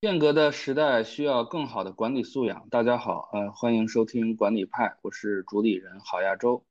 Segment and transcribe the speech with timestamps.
[0.00, 2.68] 变革的时代需要更好的管理素养。
[2.70, 6.64] 大家好，呃，欢迎收听管理派，我是主理人郝亚洲。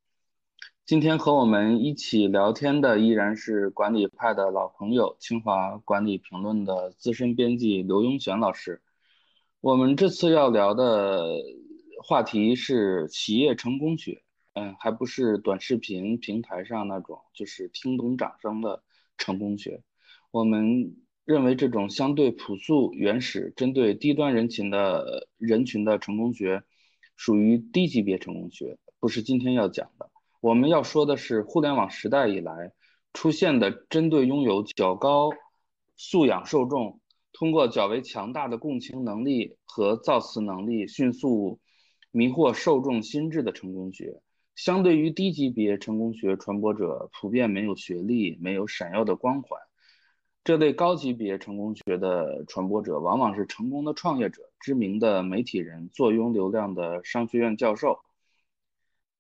[0.86, 8.82] 今天和我们一起聊天的依然是管理派的老朋友，清华管理评论的资深编辑刘永选老师。
[9.60, 11.36] 我们这次要聊的
[12.02, 14.24] 话题是企业成功学，
[14.54, 18.84] 嗯，还不是短视频平台上那种就是听懂掌声的
[19.18, 19.84] 成功学。
[20.32, 20.96] 我们。
[21.28, 26.64] 认为这种相对朴素、原始、针对低端人群的人群的成功学，
[27.18, 30.10] 属于低级别成功学，不是今天要讲的。
[30.40, 32.72] 我们要说的是互联网时代以来
[33.12, 35.30] 出现的针对拥有较高
[35.98, 37.02] 素养受众，
[37.34, 41.60] 通过较为强大的共情能力和造词能力，迅速
[42.12, 44.22] 迷惑受众心智的成功学。
[44.56, 49.60] 相对于低级别成功学传播者，普遍没有学历，没有闪耀的光环。
[50.48, 58.00] 这类高级别成功学的传播者，往往是成功的创业者、知名的媒体人、坐拥流量的商学院教授。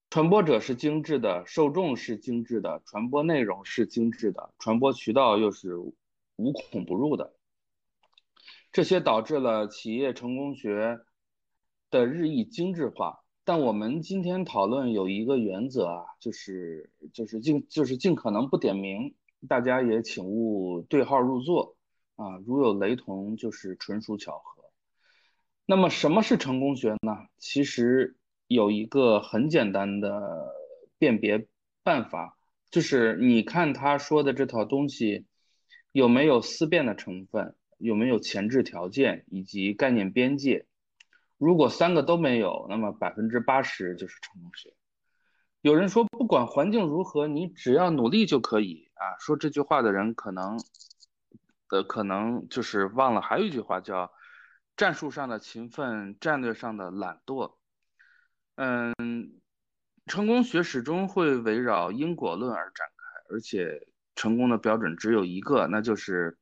[0.09, 5.75] 传播者是精致的，受众是精致的，传播内容是精致的，传播渠道又是
[6.37, 7.33] 无孔不入的。
[8.71, 11.01] 这些导致了企业成功学
[11.89, 13.19] 的日益精致化。
[13.43, 19.13] 但我们今天讨论有一个原则啊，就是就是尽就是尽可能不点名。
[19.47, 21.75] 大家也请勿对号入座
[22.15, 22.37] 啊！
[22.45, 24.63] 如有雷同，就是纯属巧合。
[25.65, 27.27] 那么，什么是成功学呢？
[27.37, 28.15] 其实
[28.47, 30.53] 有一个很简单的
[30.97, 31.47] 辨别
[31.83, 32.37] 办法，
[32.71, 35.25] 就是你看他说的这套东西
[35.91, 40.65] 有没有思辨的成分，有没有前置条件以及概念边界。
[41.37, 44.73] 如果三个都没有，那么百分之八十就是成功学。
[45.61, 49.17] 有人说，不管环境如何，你只要努力就可以啊。
[49.19, 50.57] 说这句话的人可能，
[51.69, 54.11] 呃，可能就是忘了还有一句话叫
[54.75, 57.55] “战术上的勤奋，战略上的懒惰”。
[58.55, 59.39] 嗯，
[60.05, 66.37] 成功学始终会围绕因果论而展开，而且成功的标准只有一个，那就是，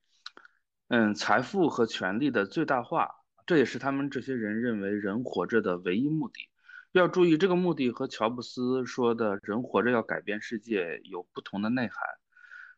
[0.87, 3.09] 嗯，财富和权力的最大化。
[3.45, 6.49] 这也是他们这些人认为人活着的唯一目的。
[6.93, 11.97] 要注意，这个目的和乔布斯说的人活着要改变世界有不同的内涵。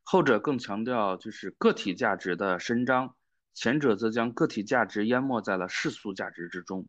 [0.09, 3.13] 后者更强调就是个体价值的伸张，
[3.53, 6.87] 前者则将个体价值淹没在了世俗价值之中。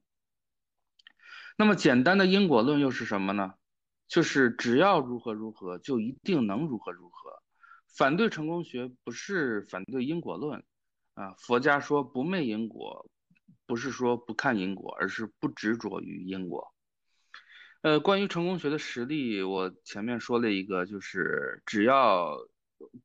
[1.56, 3.54] 那么，简单的因果论又是什么呢？
[4.06, 7.42] 就是只要如何如何，就一定能如何如何。
[7.88, 10.62] 反对成功学不是反对因果论
[11.14, 11.34] 啊。
[11.38, 13.10] 佛家说不昧因果，
[13.66, 16.72] 不是说不看因果，而是不执着于因果。
[17.82, 22.38] 呃，关于成功学的实例，我前面说了一个，就是只要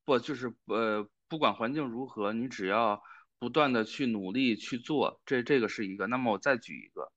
[0.06, 3.02] 不就是呃，不管环境如何，你只要
[3.40, 6.08] 不断的去努力去做，这这个是一个。
[6.08, 7.12] 那么我再举一个，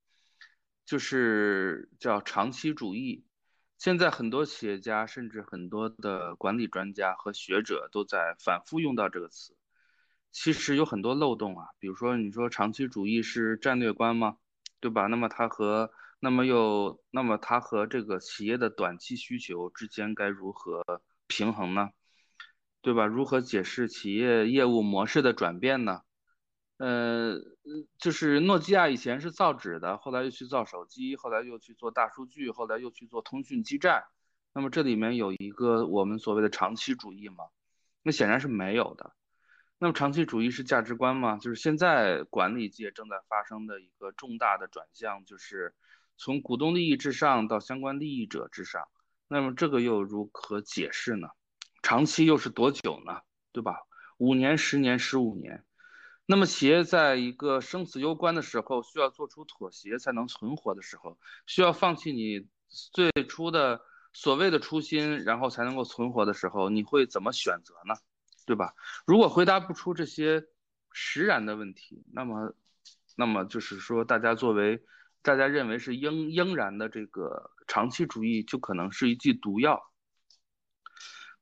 [0.84, 3.24] 就是叫长期主义。
[3.78, 9.54] 现在很多企业家，甚至很多的管理专家和学者都在反复用到这个词。
[10.32, 14.38] 其实有很多漏洞啊，比如说你说长期主义是战略观吗？
[14.80, 15.06] 对吧？
[15.06, 15.90] 那么它和
[16.20, 20.82] 那么又，那么它和这个企业的短期需求之间该如何
[21.26, 21.90] 平衡呢？
[22.86, 23.04] 对吧？
[23.04, 26.02] 如何解释企业业务模式的转变呢？
[26.76, 27.36] 呃，
[27.98, 34.04] 就是诺基亚以前是造纸的，后来又去造手机，后来又去做大数据，后来又去做通讯基站。
[34.54, 37.46] 那么这里面有一个我们所谓的长期主义吗？
[38.04, 39.16] 那显然是没有的。
[39.80, 41.38] 那么长期主义是价值观吗？
[41.38, 45.74] 就是现在管理界正在发生的一个重大的转向，就是。
[46.18, 48.88] 从股东利益至上到相关利益者至上，
[49.28, 51.28] 那么这个又如何解释呢？
[51.86, 53.20] 长期又是多久呢？
[53.52, 53.76] 对吧？
[54.18, 55.64] 五年、十年、十五年。
[56.26, 61.16] 那么企业在一个生死攸关的时候，需要做出妥协才能存活的时候，
[61.46, 63.80] 需要放弃你最初的
[64.12, 67.94] 所谓的初心，然后才能够存活的时候，你会怎么选择呢？
[68.46, 68.74] 对吧？
[69.06, 70.44] 如果回答不出这些
[70.90, 72.52] 实然的问题，那么，
[73.14, 74.82] 那么就是说，大家作为。
[75.22, 79.82] 大家认为是应应然的这个长期主义，就可能是一剂毒药，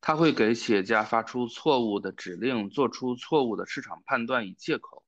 [0.01, 5.03] 它会给企业家发出错误的指令，做出错误的市场判断与借口。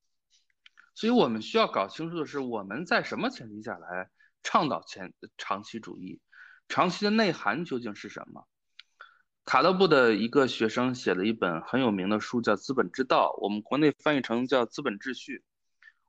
[0.96, 4.10] 所以我们需要搞清楚的是，我们在什么前提下来
[4.42, 6.20] 倡导前长期主义？
[6.68, 8.48] 长期的内涵究竟是什么？
[9.46, 15.38] 卡勒布的一个学生写了一本很有名的书，叫《资本之道》，我们国内翻译成叫《资本秩序》。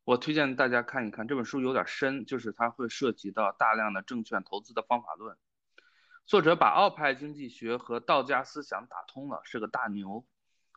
[0.04, 5.36] 我推荐大家看一看这本书，有点深，就是它会涉及到大量的证券投资的方法论。
[6.28, 10.26] 作者把奥派经济学和道家思想打通了，是个大牛。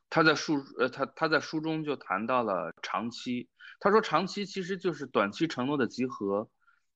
[0.09, 3.49] 他在书呃他他在书中就谈到了长期，
[3.81, 6.49] 他说长期其实就是短期承诺的集合，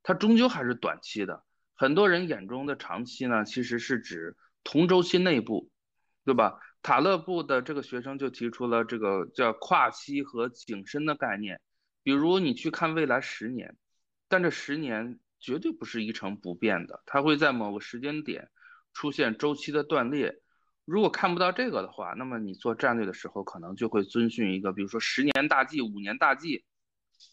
[0.04, 1.44] 它终究还是短期的。
[1.76, 5.70] 很多人眼中的长期呢，其实是指同周期内部，
[6.24, 6.58] 对吧？
[6.82, 11.60] 塔勒布的这个学生就提出了这个叫跨期和景深的概念，
[12.04, 13.76] 比如你去看未来十年，
[14.30, 18.50] 但这十年绝对不是一成不变的，它会在某个时间点
[18.94, 20.42] 出现周期的断裂。
[20.86, 26.66] 如果看不到这个的话，那么你做战略的时候可能就会遵循一个，比如说十年大计、五年大计、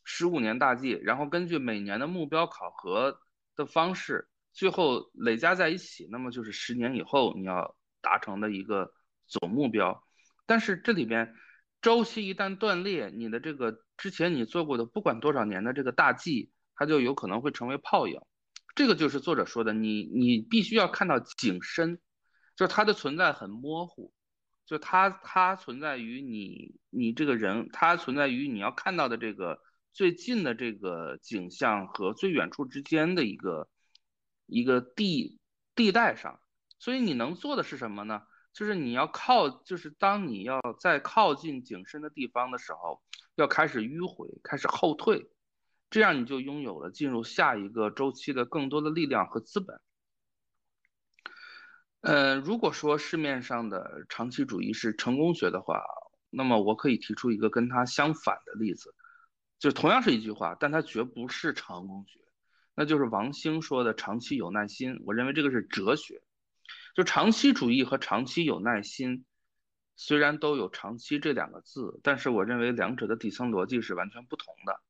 [0.05, 3.19] 十五年大计，然后根据每年的目标考核
[3.57, 8.93] 的方式，最后累加在一起，那么就是十年以后你要达成的一个
[9.27, 10.05] 总目标。
[10.45, 11.35] 但是这里边
[11.81, 18.21] 周期一旦断裂，你的这个之前你做过的不管多少年的这个大计，它就有可能会成为泡影。
[18.75, 22.01] 这个就是作者说的，你你必须要看到景深。
[22.55, 24.13] 就是它的存在很模糊，
[24.67, 29.59] 就它它存在于你你这个人，它存在于你要看到的这个
[29.93, 33.69] 最近的这个景象和最远处之间的一个
[34.45, 35.39] 一个地
[35.75, 36.41] 地带上，
[36.79, 38.23] 所以你能做的是什么呢？
[38.53, 43.03] 就是你要靠，就是当你要在靠近景深的地方的时候，
[43.35, 45.31] 要开始迂回，开始后退，
[45.93, 49.79] 这样你就拥有了进入下一个周期的更多的力量和资本。
[52.01, 55.85] 呃，如果说市面上的长期主义是成功学的话，
[56.31, 58.95] 那么我可以提出一个跟它相反的例子，
[59.59, 62.21] 就同样是一句话，但它绝不是成功学，
[62.75, 64.99] 那就是王兴说的长期有耐心。
[65.05, 66.23] 我认为这个是哲学，
[66.97, 69.27] 就长期主义和长期有耐心，
[69.95, 74.81] 虽然都有长期这两个字，但是我认为两者的底层逻辑是完全不同的。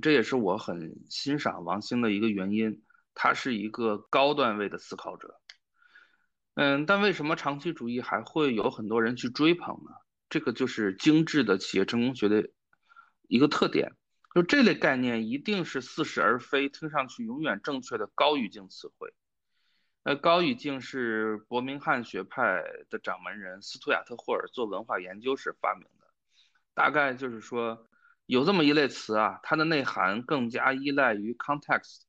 [0.00, 2.82] 这也是我很欣赏王兴的一个原因，
[3.14, 5.40] 他是一个高段位的思考者。
[6.54, 9.90] 嗯，但为什么长期主义还会有很多人去追捧呢？
[10.28, 12.50] 这个就是精致的企业成功学的
[13.28, 13.92] 一个特点，
[14.34, 19.12] 就这类概念一定是似是而非，听上去永远正确的高语境词汇。
[20.04, 26.06] 呃，高语境是伯明翰学派的掌门人斯图亚特·霍尔做文化研究时发明的，
[26.74, 27.86] 大概就是说
[28.32, 32.04] 有这么一类词啊，它的内涵更加依赖于 context，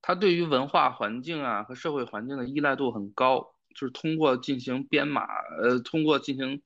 [0.00, 3.54] 它对于文化环境啊和社会环境的依赖度很高。
[3.74, 5.26] 就是通过进行编码，
[5.60, 6.62] 呃，通过进行，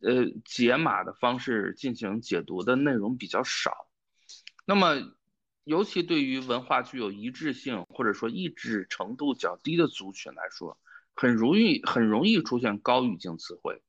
[0.00, 3.88] 呃，解码的方式进行解读的内容比较少。
[4.64, 4.96] 那么，
[5.64, 10.78] 尤其对于文化具有一致性或者说意志程度较低的族群来说，
[11.14, 13.82] 很容易很容易出现高语境词汇。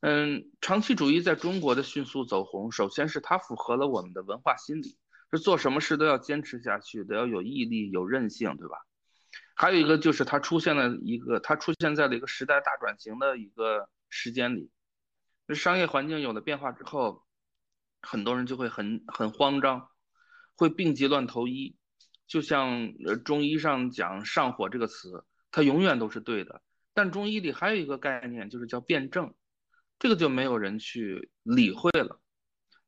[0.00, 4.98] 嗯，长期主义在中国的迅速走红，首先是它符合了我们的文化心理，
[5.32, 8.76] 是做什么事都要坚持下去，得要有毅力、有韧性，对吧？
[9.54, 14.70] 还有一个就是它出现了一个，它出现在了一个时代大转型的一个时间里，
[15.46, 17.24] 那商业环境有了变化之后，
[18.02, 19.88] 很多人就会很很慌张，
[20.56, 21.74] 会病急乱投医，
[22.26, 26.60] 就像呃中医上讲上火这个词，它永远都是对的，
[26.92, 29.34] 但中医里还有一个概念就是叫辩证，
[29.98, 32.20] 这个就没有人去理会了。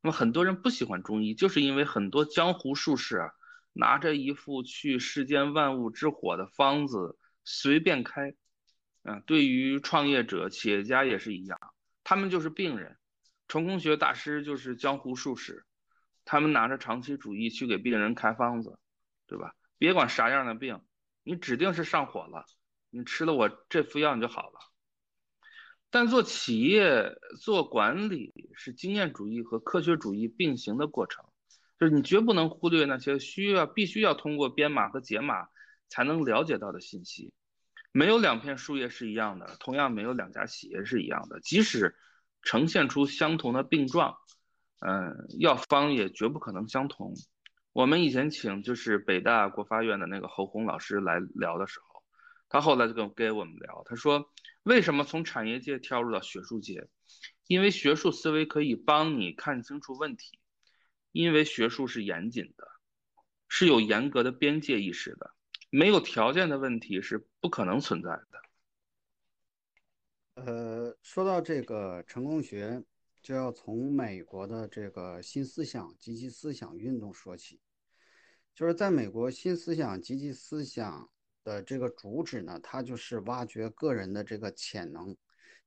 [0.02, 3.30] 那么很多人不喜欢中医，就是因为很多江湖术士啊。
[3.75, 8.35] 拿着一副去世间万物之火的方子随便开，
[9.04, 11.56] 啊，对于创业者、企业家也是一样，
[12.02, 12.97] 他们就是病人，
[13.47, 15.64] 成功学大师就是江湖术士，
[16.25, 18.80] 他们拿着长期主义去给病人开方子，
[19.28, 19.54] 对吧？
[19.76, 20.80] 别管啥样的病，
[21.23, 22.47] 你指定是上火了，
[22.90, 24.59] 你吃了我这副药你就好了。
[25.90, 31.25] 但做企业、做管理是经验主义和科学主义并行的过程。
[31.78, 35.47] 就是你绝不能忽略那些需要必须要通过编码和解码
[35.88, 37.33] 才能了解到的信息。
[37.92, 41.40] 没有两片树叶是一样的，同样没有两家企业是一样的。
[41.40, 41.95] 即使
[42.42, 44.16] 呈现出相同的病状，
[44.80, 47.14] 嗯，药方也绝不可能相同。
[47.73, 52.02] 我们以前请就是北大国发院的那个侯红老师来聊的时候，
[52.49, 54.28] 他后来就跟跟我们聊，他说
[54.68, 56.88] 为什么从产业界跳入到学术界？
[57.46, 60.38] 因为学术思维可以帮你看清楚问题。
[61.10, 62.68] 因为学术是严谨的，
[63.48, 65.34] 是有严格的边界意识的，
[65.70, 68.42] 没有条件的问题是不可能存在的。
[70.34, 72.84] 呃，说到这个成功学，
[73.22, 77.58] 就要从美国的这个新思想、及其思想运动说起。
[78.54, 81.10] 就是在美国，新思想、及其思想
[81.49, 85.17] 的这个主旨呢，它就是挖掘个人的这个潜能，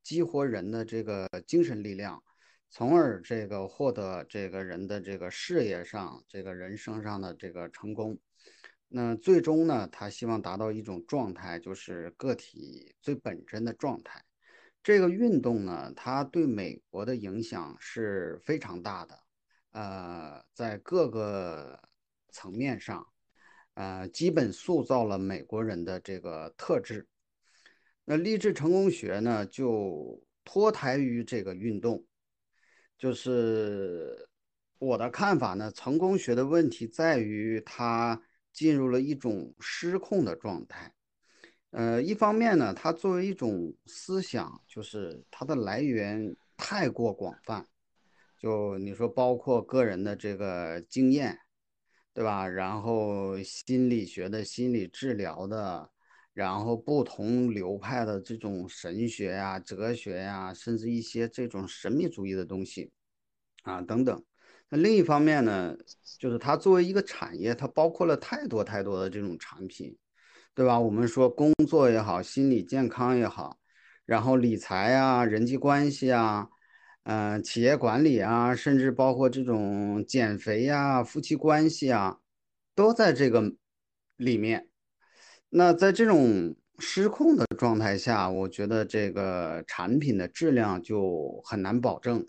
[0.03, 2.23] 激活人的这个精神力量。
[2.69, 8.17] 从而这个获得这个人的这个事业上、这个人生上的这个成功，
[8.87, 14.23] 那最终呢，他希望达到一种状态，就是个体最本真的状态。
[14.81, 19.19] 这个运动呢，它对美国的影响是非常大的，
[19.71, 21.77] 呃，在各个
[22.29, 23.05] 层面上，
[23.73, 27.07] 呃，基本塑造了美国人的这个特质。
[28.03, 32.03] 那励志成功学呢，就脱胎于这个运动，
[32.97, 34.27] 就是
[34.79, 40.93] 我的看法呢，成功学的问题在于它进入了一种失控的状态。
[41.69, 47.65] 呃，一方面呢，它作为一种思想，就是它的来源太过广泛，
[48.37, 51.39] 就你说包括个人的这个经验，
[52.13, 52.47] 对吧？
[52.47, 55.89] 然后心理学的心理治疗的，
[56.33, 62.91] 然后不同流派的这种神学呀、哲学呀，甚至一些这种神秘主义的东西
[63.63, 64.23] 啊等等。
[64.69, 65.75] 那另一方面呢，
[66.19, 69.97] 就是它作为一个产业，它包括了太多太多的这种产品。
[70.53, 70.77] 对吧？
[70.77, 73.57] 我们说工作也好，心理健康也好，
[74.05, 76.49] 然后理财啊、人际关系啊，
[77.03, 82.19] 嗯，企业管理啊，甚至包括这种减肥呀、夫妻关系啊，
[82.75, 83.55] 都在这个
[84.17, 84.69] 里面。
[85.49, 92.25] 那在这种失控的状态下，我觉得这个产品的质量就很难保证。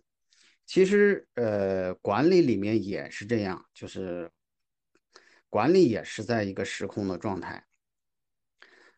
[0.65, 4.31] 其实，呃，管理里面也是这样，就是
[5.51, 7.67] 管理也是在一个失控的状态。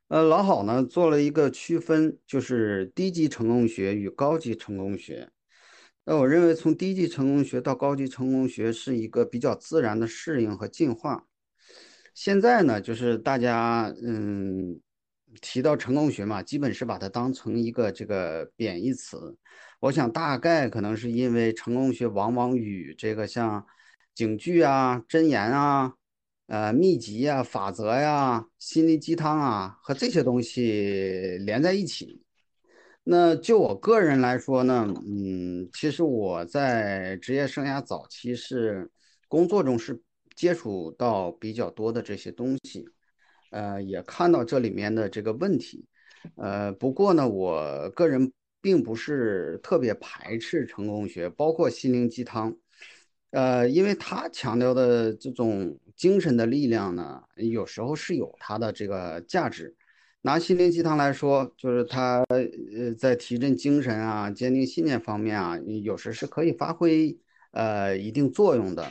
[0.07, 5.31] 呃，老好呢做了一个区分，就是低级成功学与高级成功学。
[6.05, 11.27] 那我认为从低级成功学到高级成功学是一个比较自然的适应和进化。
[12.15, 14.81] 现在呢，就是大家嗯
[15.41, 19.37] 提到成功学嘛，基本是把它当成一个这个贬义词。
[19.81, 23.67] 我想大概可能是因为成功学往往与这个像
[24.15, 25.95] 警句啊、箴言啊。
[26.47, 32.24] 呃，秘籍呀、法则呀、心灵鸡汤啊，和这些东西连在一起。
[33.07, 38.91] 那就我个人来说呢，嗯，其实我在职业生涯早期是
[39.29, 40.01] 工作中是
[40.35, 42.87] 接触到比较多的这些东西，
[43.51, 45.85] 呃，也看到这里面的这个问题。
[46.37, 48.33] 呃，不过呢，我个人
[48.63, 52.57] 并不是特别排斥成功学，包括心灵鸡汤。
[53.33, 59.77] 呃，因为他强调的这种精神的力量呢，有时候是有它的这个价值。
[60.26, 67.14] 拿心灵鸡汤来说，就是它呃在提振精神啊、坚定信念方面啊，有时是可以发挥
[67.50, 68.90] 呃一定作用的。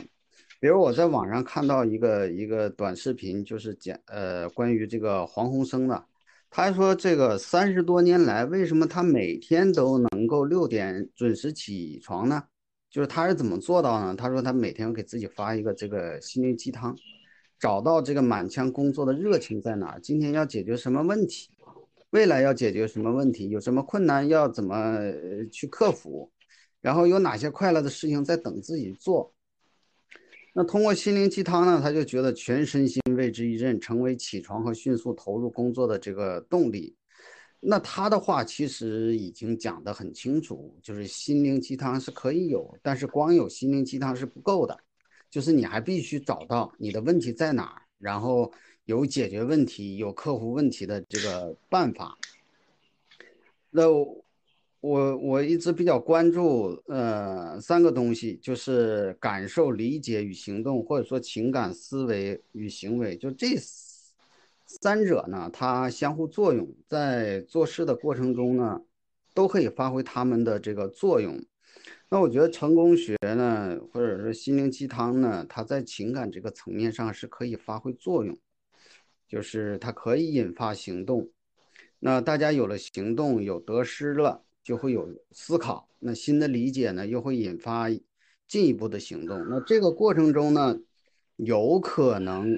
[0.60, 6.04] 比如我在网上看到一个一个短视频，就是讲呃关于这个黄鸿升的，
[6.50, 12.44] 他说这个三十多年来，为什么他每天都能够六点准时起床呢？
[12.88, 14.14] 就是他是怎么做到呢？
[14.14, 16.96] 他说他每天给自己发一个这个心灵鸡汤，
[17.58, 21.48] 找到这个满腔工作的热情在哪儿，今天要解决什么问题，
[22.10, 24.98] 未来要解决什么问题，有什么困难要怎么
[25.50, 26.30] 去克服，
[26.80, 29.32] 然后有哪些快乐的事情在等自己做。
[30.56, 36.94] 那通过心灵鸡汤呢，他就觉得全身心为之一振，成为起床和迅速投入工作的这个动力。
[37.66, 44.78] 那他的话其实已经讲得很清楚，就是心灵鸡汤是可以有，但是光有心灵鸡汤是不够的，
[45.34, 48.52] 就是你还必须找到你的问题在哪儿，然后
[48.84, 52.16] 有解决问题、有克服问题的这个办法。
[53.70, 63.56] 那我我一直比较关注呃三个东西，就是感受、理解与行动，或者说情感、思维与行为，就这。
[64.66, 68.80] 三者呢，它相互作用，在做事的过程中呢，
[69.34, 71.44] 都可以发挥他们的这个作用。
[72.14, 78.38] 那我觉得成功学呢，或者是心灵鸡汤呢，它在情感这个层面上是可以发挥作用，
[79.26, 81.28] 就是它可以引发行动。
[81.98, 85.88] 那大家有了行动，有得失了，就会有思考。
[85.98, 87.88] 那新的理解呢，又会引发
[88.46, 89.44] 进一步的行动。
[89.50, 90.78] 那这个过程中呢？
[91.38, 92.56] 有可能，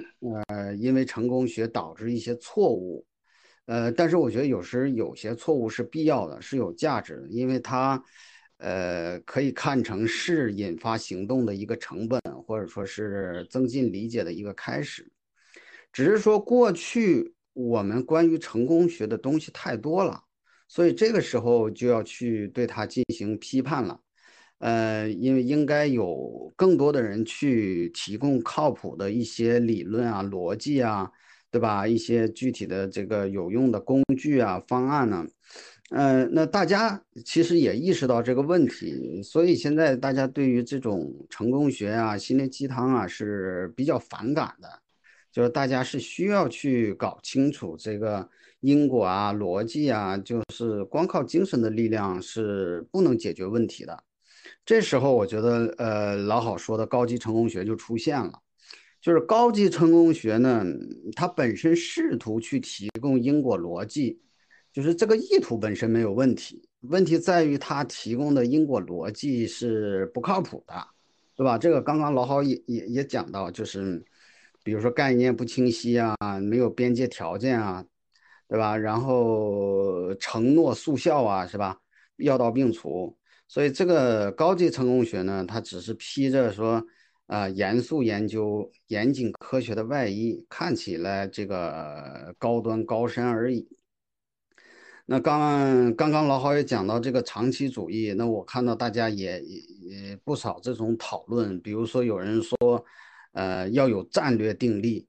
[0.49, 3.03] 呃，因为成功学导致一些错误，
[3.65, 7.99] 呃，但是我觉得有时有些错误是必要的，是有价值的，因为它，
[8.57, 15.11] 呃，可以看成是引发行动的一个成本，或者说是增进理解的一个开始。
[15.91, 20.21] 只是说过去我们关于成功学的东西太多了，
[20.67, 23.99] 所以这个时候就要去对它进行批判了。
[24.59, 31.11] 呃，因为应该有更多的人去提供靠谱的一些理论啊、逻辑啊，
[31.51, 31.87] 对吧？
[31.87, 35.25] 一些具体的这个有用的工具啊、方案呢。
[35.89, 44.67] 呃，那大家其实也意识到这个问题，所以现在大家对于这种成功学啊、心灵鸡汤啊是比较反感的。
[45.31, 48.27] 就是大家是需要去搞清楚这个
[48.61, 54.03] 因果啊、逻辑啊，就是光靠精神的力量是不能解决问题的。
[54.65, 58.31] 这时候，我觉得，呃，老好说的高级成功学就出现了。
[58.99, 60.65] 就是高级成功学呢，
[61.15, 64.19] 它本身试图去提供因果逻辑，
[64.77, 70.75] 就是这个意图本身没有问题，问题在于它提供的因果逻辑是不靠谱的，
[71.35, 71.57] 对吧？
[71.57, 73.99] 这个刚刚老好也也也讲到，就是
[74.63, 77.83] 比如说概念不清晰啊，没有边界条件啊，
[78.47, 78.77] 对吧？
[78.77, 81.75] 然后承诺速效啊，是吧？
[82.17, 83.17] 药到病除。
[83.47, 86.85] 所以这个高级成功学呢，它只是披着说，
[87.25, 93.67] 啊，严肃研究、严谨科学的外衣，看起来这个高端高深而已。
[95.07, 102.85] 那刚刚刚老好也讲到这个长期主义，那我看到大家也也不少这种讨论，比如说有人说，
[103.31, 105.07] 呃，要有战略定力，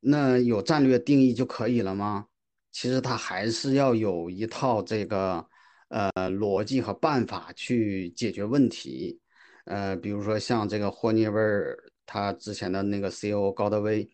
[0.00, 2.26] 那有战略定义就可以了吗？
[2.70, 5.46] 其实它还是要有一套这个。
[5.94, 9.20] 呃，逻辑和办法去解决问题，
[9.66, 13.52] 呃，比如说像这个霍尼韦尔他之前的那个 C.O.
[13.52, 14.08] 高德威，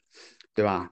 [0.53, 0.91] 对吧？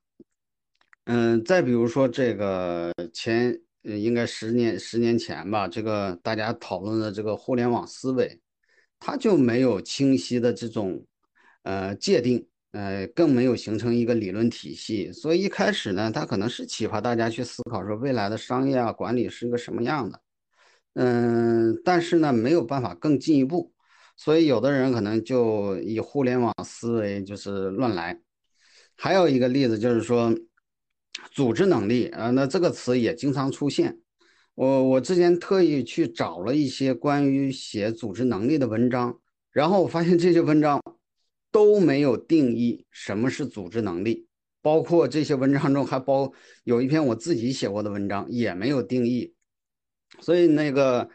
[1.07, 3.53] 嗯，再比如说这个前
[3.87, 8.41] 应该十年十年前吧，这个大家讨论的这个互联网思维，
[8.99, 11.05] 它就没有清晰的这种
[11.63, 20.21] 呃界定，呃，更没有形成一个理论体系，所以一开始呢，它可能是启发大家去思考说未来的商业啊管理是一个什么样的。
[20.95, 23.73] 嗯，但是呢，没有办法更进一步，
[24.17, 28.19] 所以有的人可能就以互联网思维就是乱来。
[28.97, 30.35] 还有一个例子就是说，
[31.31, 33.99] 组织能力啊，那这个词也经常出现。
[34.55, 39.21] 我我之前特意去找了一些关于写组织能力的文章，
[39.53, 40.83] 然后我发现这些文章
[41.53, 44.27] 都没有定义什么是组织能力，
[44.63, 46.33] 包括这些文章中还包
[46.65, 49.35] 有一篇我自己写过的文章也没有定义。
[50.21, 51.09] 所以那个，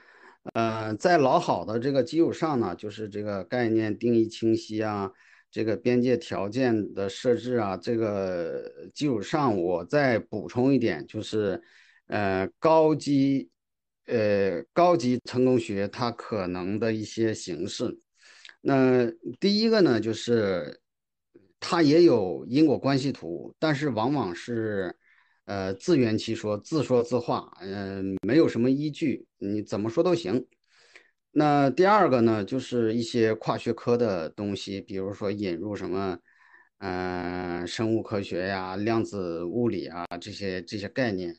[0.53, 5.11] 呃，在老好的这个基础上呢，就是这个概念定义清晰啊，
[5.51, 11.61] 这个边界条件的设置啊，这个基础上，我再补充一点，就是，
[12.07, 13.49] 呃，高级，
[14.05, 17.99] 呃，高级成功学它可能的一些形式。
[18.61, 20.79] 那第一个呢，就是
[21.59, 24.95] 它也有因果关系图，但是往往是。
[25.45, 30.45] 呃，自圆其说，自说自话，嗯，没有什么依据，你怎么说都行。
[31.31, 36.19] 那第二个呢，就是一些跨学科的东西，比如说引入什么，
[36.79, 41.33] 嗯，生物科学呀、量子物理啊这些这些概念，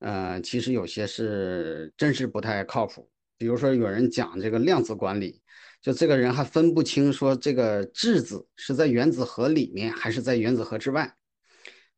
[0.00, 3.08] 嗯，其实有些是真是不太靠谱。
[3.38, 5.40] 比如说有人讲这个量子管理，
[5.80, 11.16] 就这个人还分不清说这个质子是在原子核里面还是在原子核之外。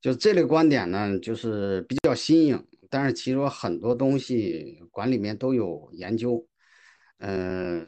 [0.01, 6.47] 就这类观点呢，就是比较新颖，但是其实很多东西馆里面都有研究，
[7.19, 7.87] 嗯，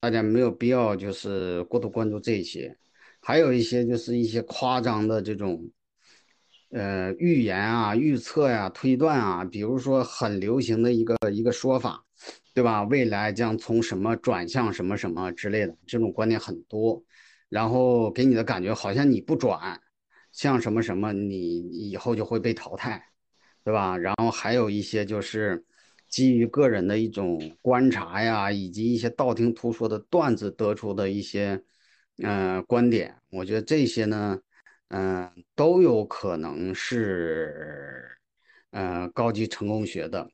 [0.00, 2.76] 大家没有必要就是过度关注这些，
[3.20, 5.70] 还有一些就是一些夸张的这种，
[6.70, 12.04] 呃，预言啊、预测呀、推断啊，比如说很流行的一个一个说法，
[12.54, 12.82] 对吧？
[12.84, 17.02] 未来将从什么转向什么什么之类的，这种观点很多，
[17.48, 19.80] 然后给你的感觉好像你不转。
[20.30, 21.58] 像什么什么，你
[21.90, 23.02] 以后就会被淘汰，
[23.64, 23.96] 对吧？
[23.96, 25.64] 然后还有一些就是
[26.08, 31.62] 基于个人的一种观察呀，以及一些道听途说的段子得出的一些
[32.22, 34.38] 嗯观点，我觉得这些呢，
[34.88, 38.08] 嗯，都有可能是
[38.70, 40.30] 呃高级成功学的。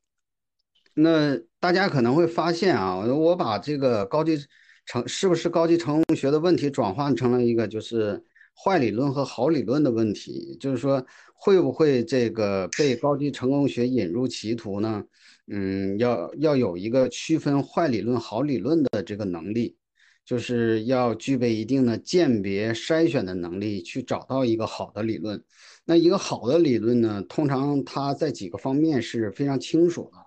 [0.93, 4.37] 那大家可能会发现啊，我把这个高级
[4.85, 8.23] 成是不是高级成功学的问题转换成了一个就是。
[8.57, 15.03] 坏理论和好理论的问题，就是说会不会这个被高级成功学引入歧途呢？
[15.47, 19.77] 嗯，要要有一个区分坏理论、好理论的这个能力，
[20.25, 25.43] 就是要具备一定的鉴别筛选的能力，去找到一个好的理论。
[25.85, 30.17] 那一个好的理论呢，通常它在几个方面是非常清楚的，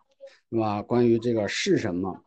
[0.51, 0.81] 对吧？
[0.83, 2.23] 关于这个是什么，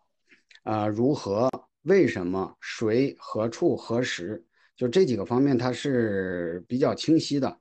[0.64, 1.50] 啊，如何，
[1.84, 4.44] 为什么，谁，何处，何时。
[4.76, 7.58] 就这几个方面，它是比较清晰的，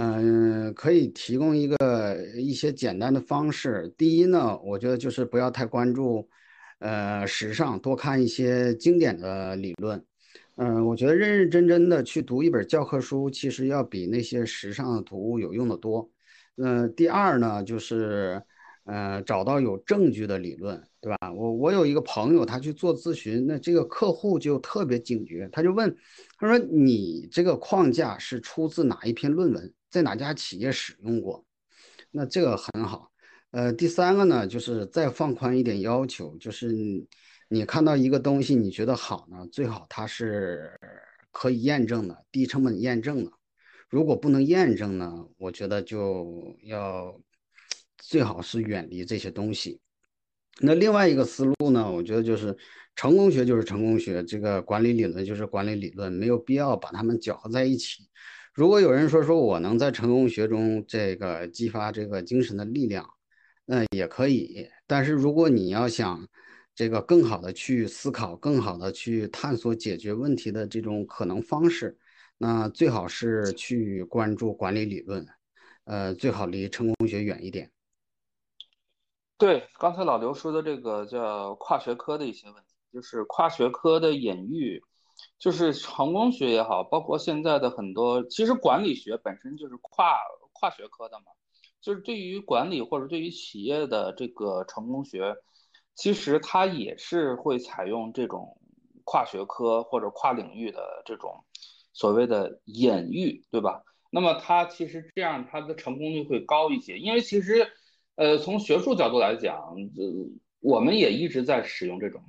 [0.00, 3.92] 嗯，可以提供一个一些简单的方式。
[3.98, 6.28] 第一呢，我觉得就是不要太关注，
[6.78, 10.00] 呃，时尚，多看一些经典的理论。
[10.54, 16.08] 嗯，我觉得认认真真的去读一本教科书，其实要比那些时尚的图有用的多。
[16.58, 18.40] 嗯，第二呢，就是，
[18.84, 21.32] 呃，找到有证据的理论，对吧？
[21.32, 25.92] 我我有一个朋友，他去做咨询，那这个客户就特别警觉，他就问，
[26.38, 31.44] 他说你这个框架是出自哪一篇论文，在哪家企业使用过？
[32.10, 33.10] 那这个很好。
[33.50, 36.72] 呃，第三个呢，就是再放宽一点要求，就是
[37.48, 40.70] 你看到一个东西，你觉得好呢，最好它是
[41.32, 43.32] 可以验证的，低成本验证的。
[43.88, 47.18] 如果不能验证呢，我觉得就要
[47.96, 49.80] 最好是远离这些东西。
[50.60, 52.54] 那另外一个思路呢，我觉得就是
[52.96, 58.06] 成功学就是成功学，这个管理理论就是管理理论，没有必要把它们搅和在一起。
[58.58, 63.08] 如果有人说说我能在成功学中这个激发这个精神的力量。
[63.64, 66.26] 那也可以，但是如果你要想
[66.74, 71.96] 这个更好的去思考，更好的去探索解决问题的这种可能方式，
[72.36, 75.24] 那最好是去关注管理理论，
[75.84, 77.70] 呃，最好离成功学远一点。
[79.36, 84.82] 对，刚才老刘说的这个叫跨学科的一些问题，就是跨学科的隐喻，
[85.38, 90.18] 就是成功学也好，包括现在的很多，其实管理学本身就是跨
[90.52, 91.26] 跨学科的嘛。
[91.80, 95.36] 就是对于管理或者对于企业的这个成功学，
[95.94, 98.58] 其实它也是会采用这种
[99.04, 101.44] 跨学科或者跨领域的这种
[101.92, 103.84] 所谓的隐喻，对吧？
[104.10, 107.70] 那么它其实这样它的成功率会高一些，因为其实，
[108.16, 110.28] 呃，从学术角度来讲，呃，
[110.60, 112.20] 我们也一直在使用这种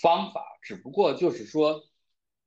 [0.00, 1.82] 方法，只不过就是说，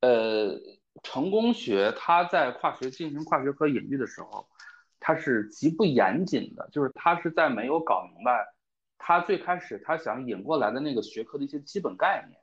[0.01, 0.59] 呃，
[1.01, 4.47] 成功学它在跨学进行跨学科引喻的时候。
[5.03, 8.53] 它是极不严谨的，就是他是在没有搞明白，
[8.99, 12.39] 他最开始他想引过来的那个学科的一些基本概念，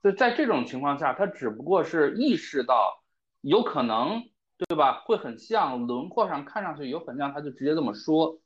[0.00, 3.02] 就在这种情况下，他只不过是意识到
[3.40, 4.22] 有可能，
[4.58, 5.02] 对吧？
[5.04, 8.38] 会很像，轮廓上看上去有很像，他就直接这么说。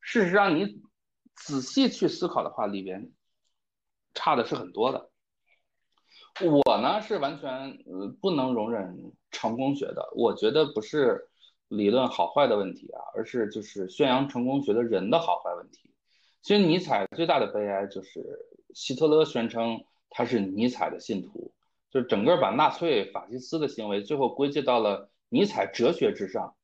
[0.00, 0.82] 事实上，你
[1.36, 3.12] 仔细去思考的话，里边
[4.12, 5.08] 差的是很多的。
[6.40, 7.50] 我呢是完全
[7.86, 11.28] 呃不能容忍成功学的，我觉得不是。
[11.70, 15.90] 理论好坏的问题啊，而是就是宣扬成功学的人的好坏问题。
[16.40, 18.24] 其实尼采最大的悲哀就是
[18.72, 21.52] 希特勒宣称他是尼采的信徒，
[21.90, 26.54] 就整个把纳粹法西斯的行为最后归结到了尼采哲学之上。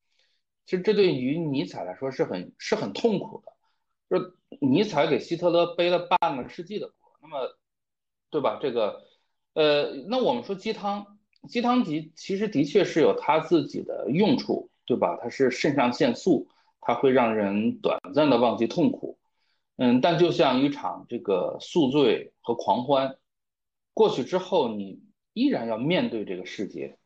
[0.65, 4.35] 其实这对于尼采来说是很是很痛苦的，就
[4.67, 7.13] 尼采给希特勒背了半个世纪的锅。
[7.21, 7.59] 那么，
[8.31, 8.59] 对吧？
[8.59, 9.03] 这个，
[9.55, 14.71] 呃，那我们说鸡汤，鸡汤其其实的确是有它自己的用处。
[14.87, 15.19] 对吧？
[15.19, 16.47] 它是肾上腺素，
[16.83, 19.19] 它会让人短暂的忘记痛苦，
[19.77, 23.17] 嗯，但就像一场这个宿醉和狂欢，
[23.95, 26.99] 过去之后，你依然要面对这个世界。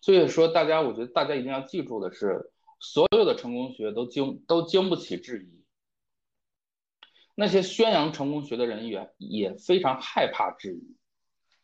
[0.00, 2.50] 所以说，大家，我觉得大家一定要记住的是，
[2.80, 5.62] 所有的成功学都经都经不起质疑。
[7.36, 10.96] 那些宣扬成功学的人员也非常害怕质疑，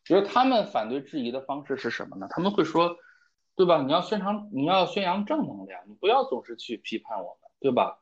[0.08, 2.26] 觉得他们反对质疑的方式是什么呢？
[2.28, 2.96] 他们会说。
[3.58, 3.82] 对吧？
[3.82, 7.98] 你要宣传，你要宣扬正能量，你不要总是去批判我们，对吧？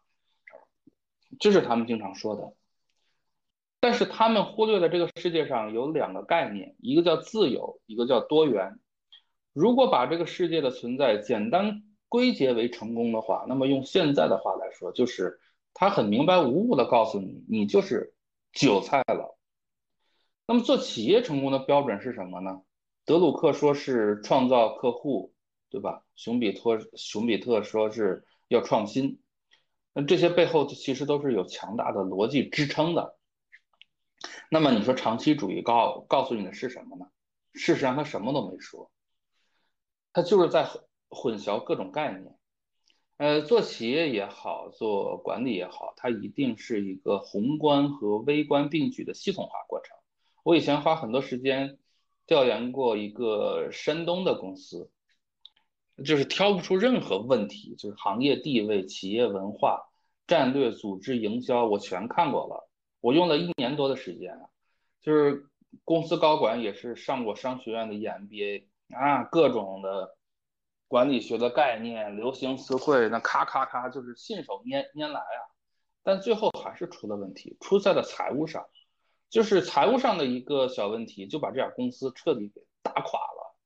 [1.40, 2.53] 这是他们经常说的。
[3.81, 8.79] 但是他们忽略了这个世界上有两个概念，一个叫自由，一个叫多元。
[9.55, 15.40] 如果把这个世界的存在简单归结为成功的话，那么用现在的话来说，就是
[15.73, 18.12] 他很明白无误的告诉你，你就是
[18.53, 19.38] 韭菜了。
[20.47, 22.63] 那么做企业成功的标准是什么呢？
[23.05, 25.33] 德鲁克说是创造客户。
[25.69, 26.05] 对吧？
[26.15, 29.21] 熊彼特熊彼特说是要创新，
[29.93, 33.19] 那这些背后其实都是有强大的逻辑支撑的。
[34.49, 37.07] 那么你说长期主义告告诉你的是什么呢？
[37.53, 38.93] 事实上他什么都没说，
[40.13, 40.67] 他就是在
[41.11, 42.39] 混淆各种概念。
[43.17, 49.96] 呃，做企业也好，做管理也好，它一定是一个宏观和微观并举的系统化过程。
[50.47, 51.77] 我以前花很多时间
[52.25, 54.93] 调研过一个山东的公司。
[56.05, 59.89] 就是挑不出任何问题，就是行业地位、企业文化、
[60.27, 62.69] 战略、组织、营销，我全看过了。
[63.01, 64.39] 我用了一年多的时间，
[65.01, 65.49] 就是
[65.85, 70.17] 公司高管也是上过商学院的 EMBA 啊，各种的
[70.87, 75.41] 管理学的概念、流行词汇，那咔咔咔就是信手拈拈来啊。
[76.03, 78.67] 但最后还是出了问题，出在了财务上，
[79.29, 83.57] 就是财务上的一个小问题，就把这家公司彻底给打垮了。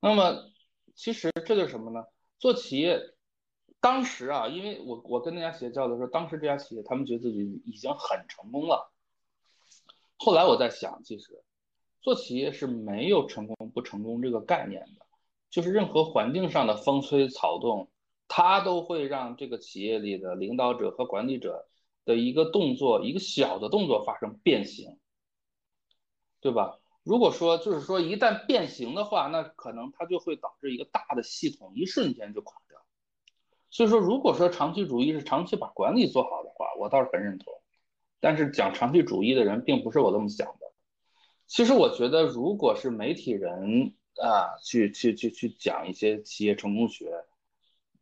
[0.00, 0.50] 那么。
[0.96, 2.04] 其实这就是什么呢？
[2.38, 3.00] 做企业，
[3.80, 8.92] 当时啊，因为我我跟那家企业交流的时候，当时这家企业他们觉得自己已经很成功了。
[10.18, 11.42] 后来我在想，其实
[12.02, 15.06] 做企业是没有成功不成功这个概念的，
[15.48, 17.88] 就是任何环境上的风吹草动，
[18.28, 21.69] 它都会让这个企业里的领导者和管理者
[22.10, 24.98] 的一个动作，一个小的动作发生变形，
[26.40, 26.80] 对吧？
[27.04, 32.82] 如果说就是说一旦变形的话，那可能它就会导致一个大的系统一瞬间就垮掉。
[33.70, 37.54] 所以说，如果说长期主义是长期把管理做好的话，我倒是很认同。
[38.18, 40.72] 但是讲长期主义的人并不是我这么想的。
[41.46, 47.24] 其实我觉得，如果是媒体人啊，去去去去讲一些企业成功学，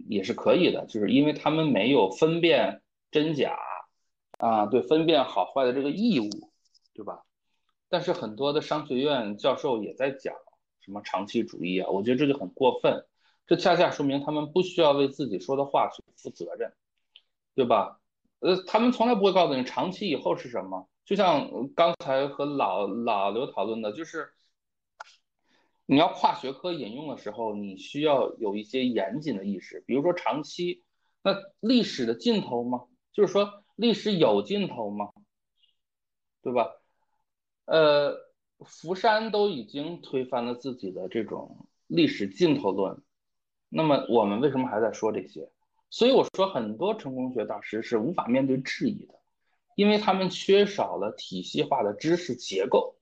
[0.09, 3.57] 也是可以的，就是因为他们没有分辨真假
[4.39, 6.31] 啊，对，分辨好坏的这个义务，
[6.95, 7.23] 对吧？
[7.89, 10.35] 但是很多的商学院教授也在讲
[10.81, 13.05] 什么长期主义啊，我觉得这就很过分。
[13.47, 16.73] 这恰恰说明他们不需要为自己说的话去负责任，
[17.55, 18.01] 对吧？
[18.41, 20.89] 呃，他们从来不会告诉你长期以后是什么。
[21.05, 24.29] 就像刚才和老老刘讨论的，就是
[25.87, 29.83] 你要跨学科引用的时候，你需要有一些严谨的意识。
[29.87, 30.85] 比如说长期，
[31.23, 32.85] 那历史的尽头吗？
[33.13, 35.13] 就是说历史有尽头吗？
[36.43, 36.69] 对吧？
[37.67, 38.17] 呃，
[38.67, 43.01] 福山都已经推翻了自己的这种历史尽头论。
[43.69, 45.49] 那么我们为什么还在说这些？
[45.91, 49.15] 所以我说很多成功学大师是无法面对质疑的，
[49.77, 52.97] 因为他们缺少了体系化的知识结构。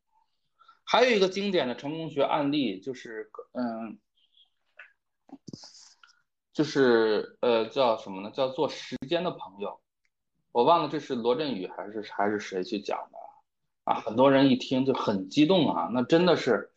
[0.85, 3.99] 还有一个经典的成功学案例就是，嗯，
[6.53, 8.31] 就是呃叫什么呢？
[8.31, 9.81] 叫做时间的朋友。
[10.57, 13.19] 我忘了这是罗振宇还是还是谁去讲的
[13.85, 14.01] 啊？
[14.01, 16.73] 很多人一听就很激动啊，那真的是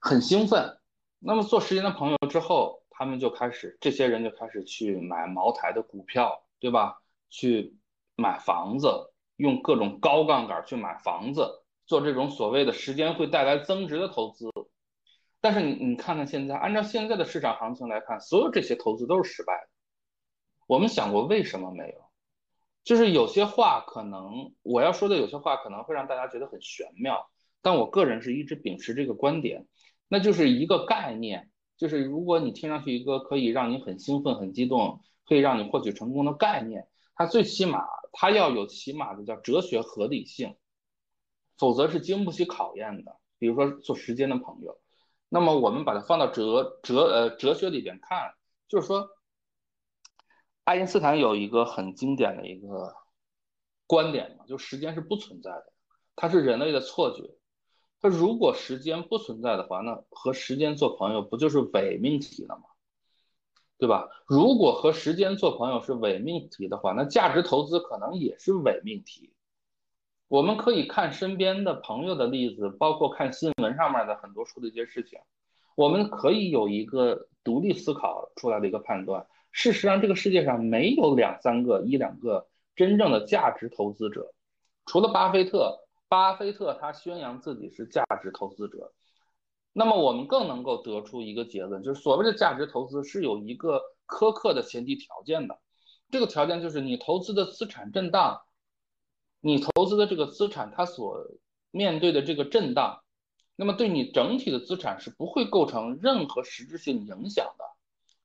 [0.00, 0.78] 很兴奋。
[1.18, 7.02] 那么做时间的朋友之后，他们就开始，这些人就开始去买茅台的股票，对吧？
[7.28, 7.76] 去
[8.16, 14.48] 买房子，用各种高杠杆去买房子，做这种所谓的时间会带来增值的投资。
[15.42, 19.68] 但是你你看看现在，按照现在的市场行情来看，所有这些投资都是失败的。
[20.66, 22.03] 我们想过为什么没有？
[22.84, 27.30] 就是有些话可能我要说的有些话可能会让大家觉得很玄妙，
[27.62, 29.66] 但我个人是一直秉持这个观点。
[30.06, 40.54] 那就是一个概念，就是如果你听上去一个可以让你很兴奋、很激动，可以让你获取成功的概念，它最起码它要有起码的叫哲学合理性，
[41.56, 43.16] 否则是经不起考验的。
[43.38, 44.78] 比如说做时间的朋友，
[45.28, 48.34] 那么我们把它放到哲哲呃哲学里边看，
[48.68, 49.08] 就是说，
[50.64, 52.94] 爱因斯坦有一个很经典的一个
[53.86, 55.72] 观点嘛，就时间是不存在的，
[56.16, 57.22] 它是人类的错觉。
[58.00, 62.64] 那如果时间不存在的话，那和时间做朋友不就是伪命题了吗？
[63.76, 64.08] 对吧？
[64.26, 69.34] 如果和时间做朋友是伪命题的话，那价值投资可能也是伪命题。
[70.28, 75.18] 我们可以看身边的朋友的例子，包括看新闻上面的很多说的一些事情，
[75.76, 79.26] 我们可以有一个独立思考出来的一个判断。
[79.54, 84.34] 事实上，这个世界上没有两三个、一两个真正的价值投资者，
[84.84, 85.80] 除了巴菲特。
[86.06, 88.92] 巴菲特他宣扬自己是价值投资者，
[89.72, 95.58] 那么我们更能够得出一个结论，就是所谓的价值投资是有一个苛刻的前提条件的，
[96.12, 98.42] 这个条件就是你投资的资产震荡，
[99.40, 101.26] 你投资的这个资产它所
[101.72, 103.02] 面对的这个震荡，
[103.56, 107.64] 那么对你整体的资产是不会构成任何实质性影响的，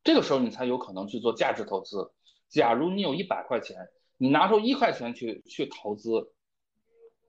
[0.04, 2.12] 这个时候你才有可能去做价值投资。
[2.48, 6.34] 假如你有一百块钱，你拿出一块钱去去投资。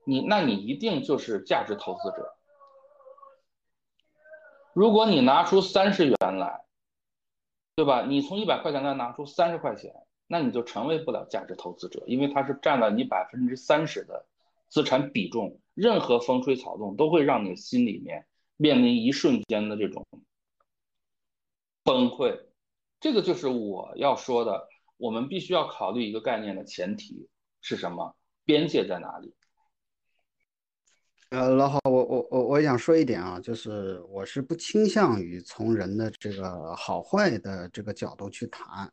[0.03, 2.35] 你那你一定就是价值投资者。
[4.73, 6.65] 如果你拿出三十元来，
[7.75, 8.03] 对吧？
[8.07, 9.93] 你从一百块钱再拿出三十块钱，
[10.25, 14.25] 那你就成为不了价值投资者，因为它是占了你百分之三十的
[14.69, 15.59] 资产比重。
[15.75, 18.25] 任何风吹草动都会让你心里面
[18.57, 20.03] 面临一瞬间的这种
[21.83, 22.39] 崩溃。
[23.01, 27.27] 这个就是我要说的，我们必须要考虑一个概念的前提
[27.59, 28.15] 是什么？
[28.45, 29.33] 边界在哪里？
[31.31, 38.91] 呃，老好，我我我我想说一点啊，就是我是不倾向于从人的这个好坏的这个角度去谈，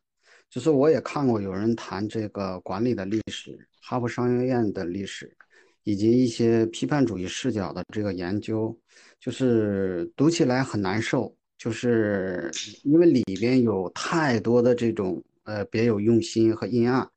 [0.49, 5.35] 就是我也看过有人谈这个管理的历史，哈佛商学院的历史，
[5.83, 8.75] 以及一些批判主义视角的这个研究，
[9.19, 12.49] 就是读起来很难受，就是
[12.83, 17.07] 因为里边有太多的这种呃别有用心和阴暗。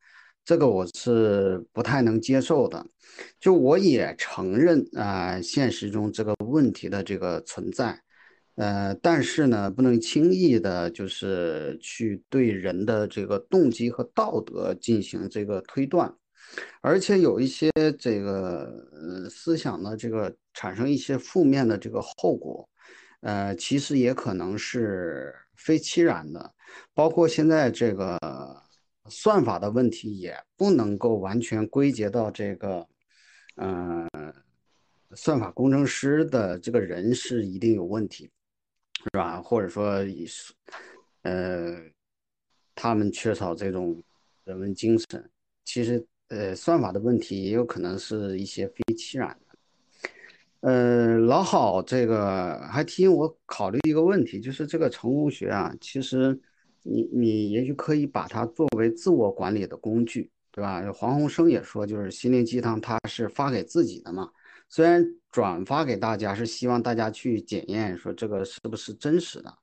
[0.44, 2.84] 这个我是不太能接受的，
[3.38, 7.96] 就我也承认啊，现实中这个问题的这个存在，
[8.56, 16.12] 呃，但是呢，不能轻易的，就是去对人的这个动机和道德进行这个推断，
[16.80, 22.68] 而且有一些这个呃思想的这个产生一些负面的这个后果，
[23.22, 26.54] 呃，其实也可能是非其然的，
[26.94, 28.16] 包括现在这个。
[29.08, 32.86] 算法的问题也不能够完全归结到这个，
[33.56, 34.08] 呃，
[35.16, 38.30] 算法工程师的这个人是一定有问题，
[39.02, 39.42] 是吧？
[39.42, 39.84] 或者说，
[41.22, 41.76] 呃，
[42.76, 44.00] 他们缺少这种
[44.44, 45.30] 人文精神。
[45.64, 49.41] 其实，呃，算法的问题也有可能是一些非欺然的。
[50.62, 56.40] 呃，老郝这个还提醒我考虑一个问题，就是这个成功学啊，其实。
[56.84, 60.82] 你你也许可以把它作为自我管理的工具，对吧？
[60.92, 64.28] 黄鸿升也说，就是心灵鸡汤，它是发给自己的嘛。
[64.68, 69.54] 虽然转发给大家是希望大家去检验，说这个是不是真实的。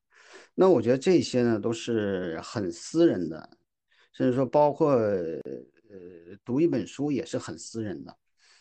[0.56, 3.50] 那我觉得这些呢都是很私人的，
[4.14, 5.42] 甚至说包括呃
[6.46, 8.16] 读一本书也是很私人的，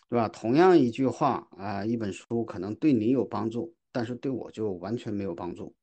[0.08, 0.28] 对吧？
[0.28, 5.74] 同样一句话啊，一本书可能对你有帮助，但是对我就完全没有帮助。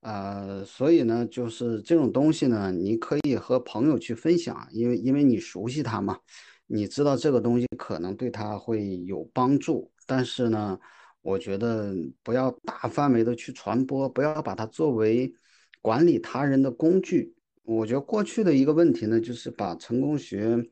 [0.00, 6.18] 呃，所以呢，就是这种东西呢，你可以和朋友去分享，因为因为你熟悉他嘛，
[6.66, 9.90] 你知道这个东西可能对他会有帮助。
[10.06, 10.78] 但是呢，
[11.22, 15.32] 我觉得不要大范围的去传播，不要把它作为
[15.80, 17.34] 管理他人的工具。
[17.62, 20.62] 我觉得过去的一个问题呢，就是把成功学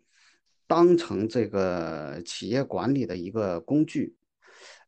[0.67, 4.15] 当成这个企业管理的一个工具。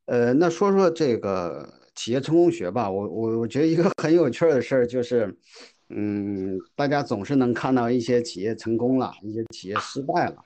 [0.07, 1.81] 呃，那说说这个。
[1.97, 5.33] 企业成功学吧，我我我觉得一个 很有趣的事儿就是，
[5.91, 10.43] 嗯，大家总是能看到一些企业成功了，一些企业失败了。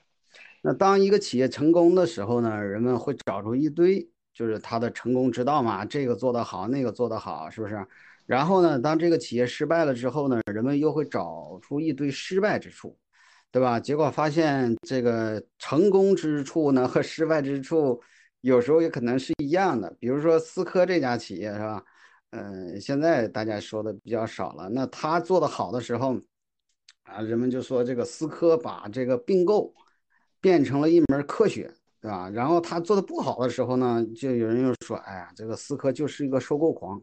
[0.61, 7.83] 那当一个企业成功的时候呢，人们会找出一堆就是他的成功之道嘛，这个做得好，那个做得好，是不是？
[8.27, 12.95] 然后呢，当这个企业失败了之后呢，人们又会找出一堆失败之处，
[13.51, 13.79] 对吧？
[13.79, 18.01] 结果发现这个成功之处呢和失败之处。
[18.41, 21.83] 有时候也可能是一样的，比如说思科这家企业是吧？
[22.29, 24.69] 嗯，现在大家说的比较少了。
[24.69, 26.15] 那他做的好的时候，
[27.03, 29.73] 啊，人们就说这个思科把这个并购
[30.39, 32.29] 变成了一门科学，对吧？
[32.29, 37.01] 然后他做的不好的时候呢，就有人又说，哎呀，这个思科就是一个收购狂。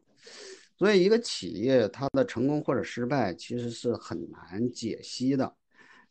[0.79, 5.55] 所以一个企业它的成功或者失败其实是很难解析的。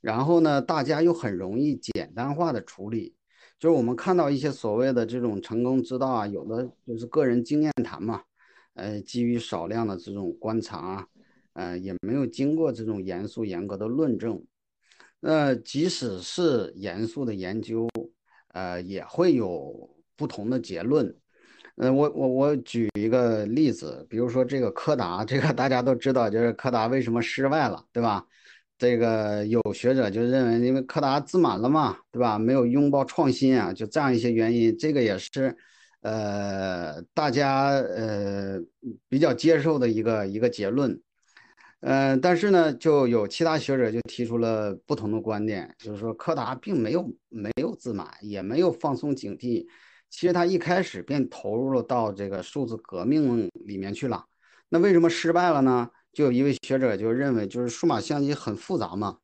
[0.06, 3.16] 然后呢，大家又很容易简单化的处理。
[3.58, 8.22] 就是我们看到一些所谓的这种成功之道啊，有的就是个人经验谈嘛，
[8.76, 11.08] 呃，基于少量的这种观察，
[11.54, 14.40] 呃，也没有经过这种严肃严格的论证。
[15.20, 17.90] 那即使是严肃的研究，
[18.50, 21.12] 呃，也会有不同的结论。
[21.78, 28.24] 呃，我我我举一个例子，比如说这个柯达，这个大家都知道，就是柯达为什么失败了，对吧？
[28.78, 32.38] 这个有学者就认为，因为柯达自满了嘛，对吧？
[32.38, 35.56] 没有拥抱创新啊，就这样一些原因，这个也是，
[36.02, 38.60] 呃，大家呃
[39.08, 41.00] 比较接受的一个一个结论。
[41.80, 49.66] 呃，但是呢，就有其他学者就提出了不同的观点，就是说柯达并没有没有自满，也没有放松警惕，
[50.10, 54.26] 其实他一开始便投入了到这个数字革命里面去了。
[54.68, 55.90] 那为什么失败了呢？
[56.16, 59.18] 就有一位学者就认为，就是数码相机很复杂嘛，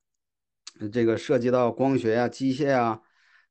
[0.92, 3.00] 这个涉及到光学呀、机械啊，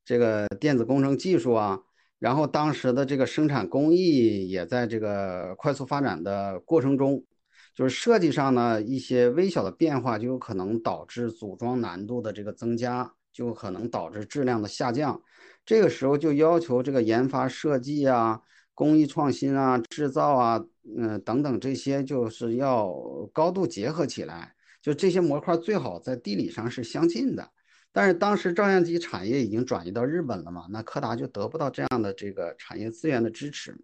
[0.05, 1.81] 这个电子工程技术啊，
[2.19, 7.25] 然后当时的这个生产工艺也在这个快速发展的过程中，
[7.73, 15.19] 就是设计上呢一些微小的变化就有可能导致组装难度的这个增加，就可能导致质量的下降。
[15.65, 18.41] 这个时候就要求这个研发设计啊。
[18.73, 20.63] 工艺创新啊，制造啊，
[20.97, 22.91] 嗯，等等这些就是要
[23.33, 24.53] 高度结合起来。
[24.81, 27.51] 就这些模块最好在地理上是相近的。
[27.91, 33.77] 但是当时照相机产业已经转移到日本了嘛，那柯达就得不到这样的这个产业资源的支持。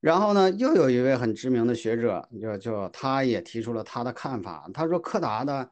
[0.00, 4.70] 然后呢，又有一位很知名的学者，就就他也提出了他的看法。
[4.74, 5.70] 他说柯达的，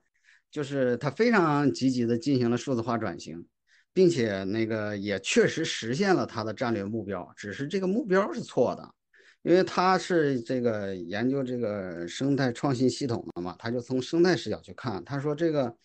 [0.51, 3.47] 就是他非常积极的进行了数字化转型。
[3.93, 8.95] 并且那个也确实实现了他的战略目标，只是这个目标是错的，
[9.43, 15.77] 因为他是这个研究这个生态创新系统的嘛，他就从生态视角去看，他说这个，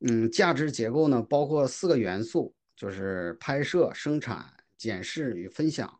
[0.00, 4.44] 嗯，价值结构呢包括四个元素，就是拍摄、生产、
[4.76, 5.92] 检视与分享。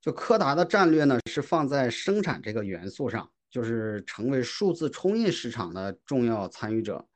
[0.00, 7.06] 就柯达的战略呢是放在生产这个元素上，就是成为数字冲印市场的重要参与者。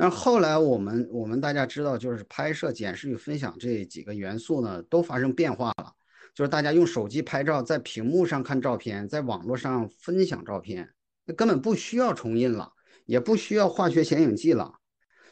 [0.00, 5.92] 那后来我们我们大家知道，就是拍摄、检视与分享这几个元素呢，都发生变化了。
[6.32, 10.88] 就是大家用手机拍照，在屏幕上看照片，在网络上分享照片，
[11.24, 12.72] 那根本不需要重印了，
[13.06, 14.72] 也不需要化学显影剂了。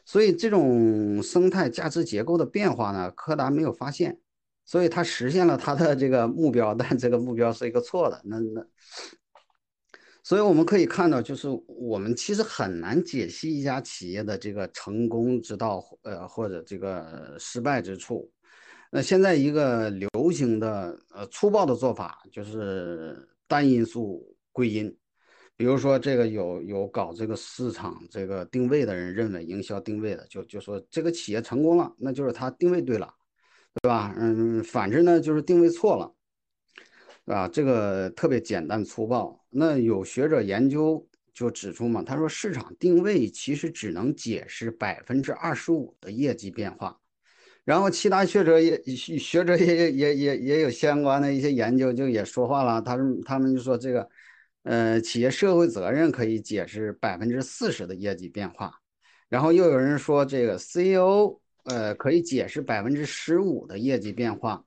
[0.04, 4.18] 所以这种生态价值结构的变化呢，柯达没有发现，
[4.64, 8.20] 所以他实现了他的这个目标，但这个目标是一个错的。
[8.24, 8.66] 那那。
[10.26, 18.28] 所以我们可以看到，就是我们其实很难解析一家企业的这个成功之道，呃，或者这个失败之处。
[18.90, 23.16] 那现在一个流行的呃粗暴的做法就是
[23.46, 24.20] 单因素
[24.50, 24.92] 归因，
[25.56, 33.08] 比如说这个有有搞这个市场这个定位的人认为营销定位的就就说这个企业成功了，那就是它定位对了，
[33.80, 34.12] 对吧？
[34.18, 36.12] 嗯，反之呢就是定位错了，
[37.26, 37.46] 啊？
[37.48, 39.44] 这个特别简单粗暴。
[39.50, 46.98] 那有学者研究就指出嘛，他说市场定位其实只能解释百分之二十五的业绩变化。
[47.64, 52.80] 然后其他学者也学者也也也也有相关的一些研究，就也说话了。
[52.80, 54.08] 他们他们就说这个，
[54.62, 58.72] 呃，企业社会责任可以解释百分之四十的业绩变化。
[59.28, 64.64] 然后又有人说这个 CEO，呃，可以解释百分之十五的业绩变化。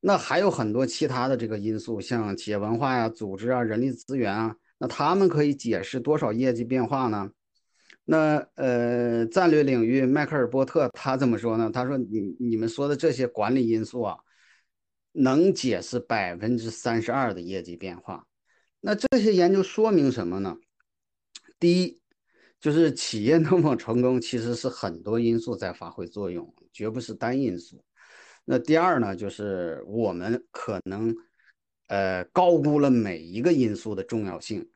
[0.00, 7.30] 那还有很多其他的这个因素，像企业文化呀、组织啊、人力资源啊，那他们可以解释多少业绩变化呢？
[8.04, 11.70] 那呃，战略领域，迈克尔波特他怎么说呢？
[11.72, 14.16] 他说：“你你们说的这些管理因素啊，
[15.10, 18.24] 能解释百分之三十二的业绩变化。
[18.80, 20.56] 那这些研究说明什么呢？
[21.58, 22.00] 第一，
[22.60, 27.82] 就是企业能否成功，其实是很多因素在发挥作用，绝不是单因素。
[28.48, 31.14] 那第二呢，就是我们可能
[31.88, 34.66] 呃高估了每一个因素的重要性。”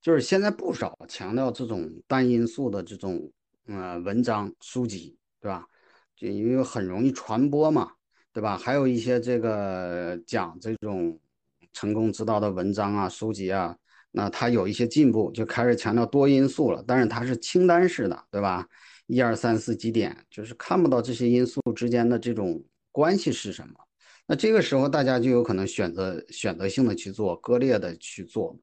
[0.00, 3.32] 就是现在不少强调这种单因素的这种
[3.66, 5.66] 呃文章书籍，对吧？
[6.14, 7.90] 就因为很容易传播嘛，
[8.32, 8.56] 对吧？
[8.56, 11.18] 还有一些这个讲这种
[11.72, 13.76] 成功之道的文章啊、书籍啊，
[14.12, 16.84] 那它有一些进步，就开始强调多因素了。
[16.86, 18.68] 但是它是清单式的，对吧？
[19.06, 22.62] 一二三四几点，就是看不到这些因素之间的这种
[22.92, 23.74] 关系是什么。
[24.26, 28.58] 那这个时候大家就有可能选择选择性的去做，割裂的去做。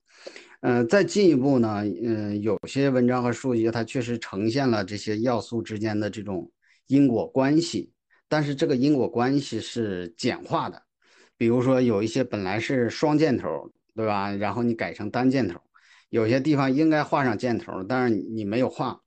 [0.61, 6.51] 嗯，再进一步呢，嗯，有些文章和书籍它确实呈现了这些要素之间的这种
[6.87, 7.91] 因果关系，
[8.27, 10.81] 但是这个因果关系是简化的。
[11.37, 14.31] 比如说有一些本来是双箭头，对吧？
[14.31, 15.59] 然后你改成单箭头，
[16.09, 19.01] 有些地方应该画上箭头，但是你没有画，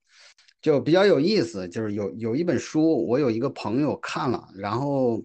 [0.69, 1.69] 就比较有意思。
[1.69, 5.25] 就是有有一本书，我有一个朋友看了，然后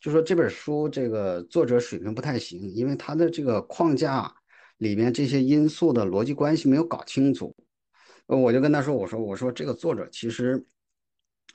[0.00, 4.32] 就说这本书这个作者水平不太行，因为他的这个框架。
[4.80, 7.54] 里面这些因素的逻辑关系没有搞清楚，
[8.24, 10.64] 我就跟他说：“我说我说这个作者其实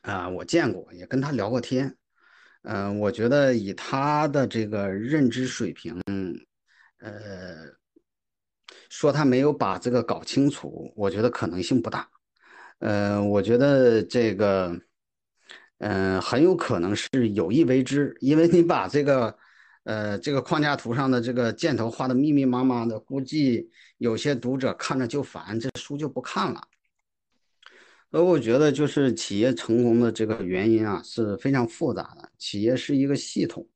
[0.02, 1.98] 啊，我见过，也跟他聊过天，
[2.62, 6.00] 嗯，我觉得以他的这个认知水平，
[7.00, 7.66] 呃，
[8.90, 12.08] 说他没有把这个搞清楚，我觉得可能性不大，
[12.80, 14.80] 呃，我觉得这个，
[15.80, 19.36] 嗯，很有可能是有意为之，因为你把这个。”
[19.86, 23.70] 呃，这个框架图上的这个箭头画的密密麻麻的，估计
[24.00, 26.60] 有些读者看着就烦，这书就不看了。
[28.10, 32.28] 所以我觉得，就是企业成功的这个原因啊，是非常复杂的。
[32.40, 33.68] 企业是一个系统，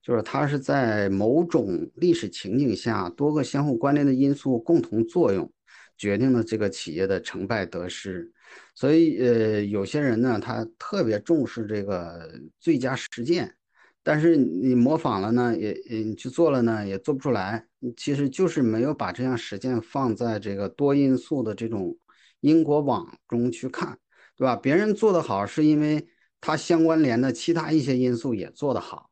[0.00, 5.52] 就是它是在某种历史情景下，多个相互关联的因素共同作用，
[5.96, 8.30] 决定了这个企业的成败得失。
[8.74, 13.54] 所以，呃，有些人呢，他特别重视这个最佳实践。
[14.02, 17.66] 但是你模仿了呢，也你去做了呢，也做不出来。
[17.96, 21.96] 其实就是没有把这样实践放在这个多因素的这种
[22.40, 23.98] 因果网中去看，
[24.36, 24.56] 对吧？
[24.56, 26.06] 别人做得好，是因为
[26.40, 29.10] 他相关联的其他一些因素也做得好。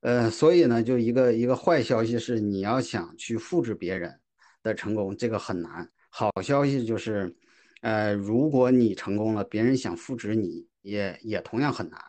[0.00, 4.18] 呃，所以呢，就一个一个坏消息是，你要想去复制别人
[4.62, 5.90] 的成功，这个很难。
[6.08, 7.36] 好消息就是，
[7.80, 12.00] 呃，如果你成功了，别人想复制你也也同样很难。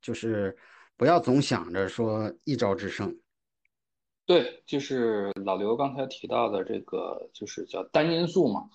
[0.00, 0.56] 就是。
[0.96, 3.18] 不要总想着说一招制胜。
[4.24, 8.70] 对，就是老刘刚才提到的这个，就是叫单因素嘛。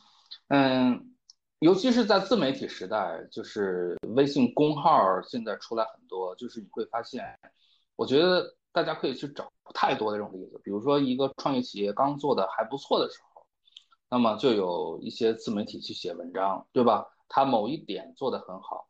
[0.50, 1.16] 嗯，
[1.60, 7.24] 尤其是在自媒体时代，就是微信公号现在出来很多，就是你会发现，
[7.96, 10.60] 我觉得大家可以去找太多的这种例子。
[10.62, 13.29] 比如说一个创业企业刚做的还不错的时候，
[14.10, 17.06] 那么就有一些自媒体去写文章，对吧？
[17.28, 18.88] 他某一点做得很好。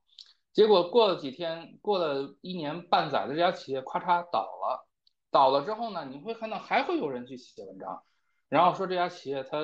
[0.54, 4.88] 结果过了几天，过了一年半载的，这家企业咔嚓倒了。
[5.32, 8.02] 倒了之后呢，你会看到还会有人去写文章，
[8.48, 9.60] 然后说这家企业它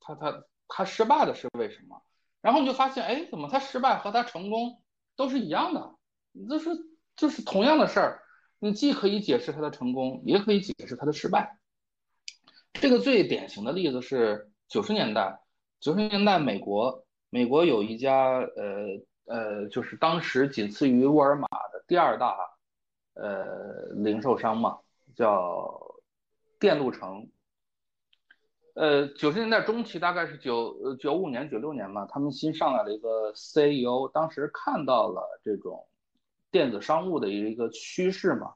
[0.00, 2.02] 它它它失败的是为什么？
[2.40, 4.82] 然后你就发现，哎，怎么它失败和它成功
[5.16, 5.94] 都是一样的？
[6.32, 6.70] 你就是
[7.16, 8.22] 就是同样的事儿，
[8.60, 11.58] 你既可以解释它的成功，也可以解释它的失败。
[12.72, 15.38] 这个最典型的例子是九十年代，
[15.80, 19.04] 九十年代美国美国有一家呃。
[19.26, 22.36] 呃，就是当时仅次于沃尔玛的第二大
[23.14, 24.80] 呃零售商嘛，
[25.14, 25.80] 叫
[26.58, 27.30] 电路城。
[28.74, 35.86] 呃，九十年代中期，大概是九九五年、九六年嘛，他们新上来了一个 CEO，当时看到了这种
[36.50, 38.54] 电子商务的一个趋势嘛，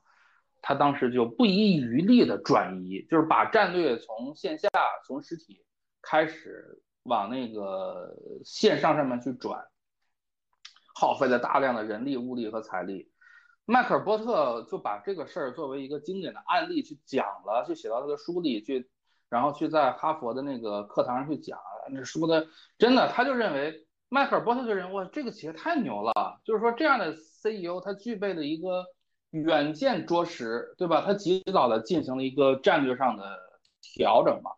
[0.60, 4.68] 他当时就不遗余力的转移，就是把战略从线下、
[5.06, 5.63] 从实体
[6.04, 9.64] 开始往那个线上上面去转，
[10.94, 13.10] 耗费了大量的人力、物力和财力。
[13.64, 18.90] 迈克尔波特就把这个事儿作为一个经典的案例去讲了，去写到他的书里去。
[19.30, 21.58] 然后去在哈佛的那个课堂上去讲，
[21.90, 22.46] 那说的
[22.78, 28.84] 真的，他就认为迈克尔波特就认为哇，这个企业太牛了，就是说这样的 CEO 他具备了一个
[29.30, 31.02] 远见卓识，对吧？
[31.04, 33.36] 他及早的进行了一个战略上的
[33.80, 34.52] 调整嘛。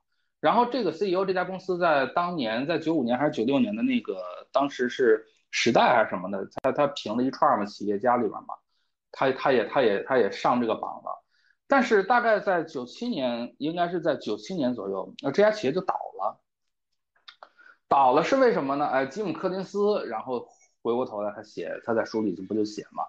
[0.46, 4.22] 然后这个 CEO 这家公司在当年在九五年还是九六年的那个
[4.52, 8.54] 当时是时代还是什么的，他他评了一串嘛企业家里边嘛，
[9.10, 11.24] 他他也他也他也上这个榜了。
[11.66, 16.40] 但是大概在九七年，应该是在九七年左右，那这家企业就倒了。
[17.88, 18.86] 倒了是为什么呢？
[18.86, 20.46] 哎，吉姆·柯林斯，然后
[20.80, 23.02] 回过头来他写，他在书里就不就写嘛？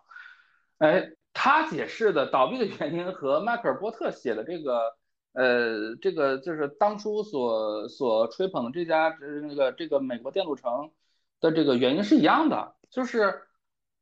[0.79, 4.97] 哎，他解释的倒闭的原因和迈克尔·波特写的这个，
[5.37, 10.91] 呃，这个就是当初所所吹捧的这家就是那个这个美国电路城
[11.39, 13.43] 的这个原因是一样的，就是。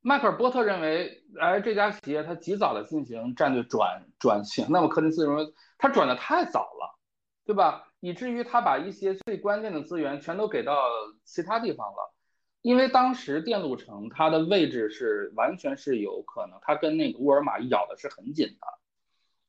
[0.08, 7.00] 迈克尔波特认为，哎，这家企业它及早的进行战略转转型，那么柯林斯认为他转的太早了，
[7.44, 7.88] 对吧？
[8.02, 10.76] 以至于他把一些最关键的资源全都给到
[11.24, 12.14] 其他地方了，
[12.62, 18.68] 因为当时电路城它的位置是完全是有可能，它跟那个沃尔玛咬的是很紧的，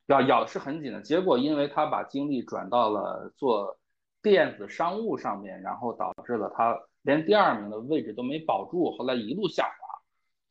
[0.06, 1.00] 咬咬的是很紧的。
[1.00, 3.78] 结果因为他把精力转到了做
[4.22, 9.86] 电子商务上面，然后导致了他连第二名的位置都没保住，后来一路下滑。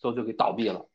[0.01, 0.87] 都就给倒闭了，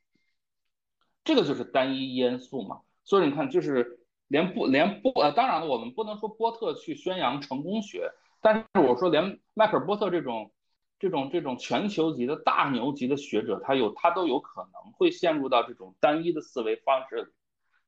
[1.25, 2.83] 这个就是单一因素嘛。
[3.03, 3.99] 所以你看，就是
[4.29, 10.53] 连波连波呃，当然了，我们不能说波特去宣扬成功学，但是我说连迈克尔波特这种
[11.01, 17.33] 这种这种全球级的大牛级的学者，他有他都有可能会陷入到这种单一的思维方式里，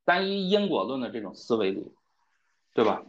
[0.05, 1.91] 单一因果论的这种思维里，
[2.73, 3.03] 对吧？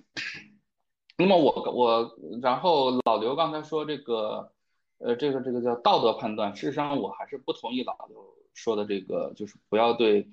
[1.16, 4.50] 那么我我然后老刘刚才说这个。
[4.98, 6.54] 呃，这个这个叫道德判断。
[6.54, 8.24] 事实上，我还是不同意老刘
[8.54, 10.30] 说的这个，就是不要对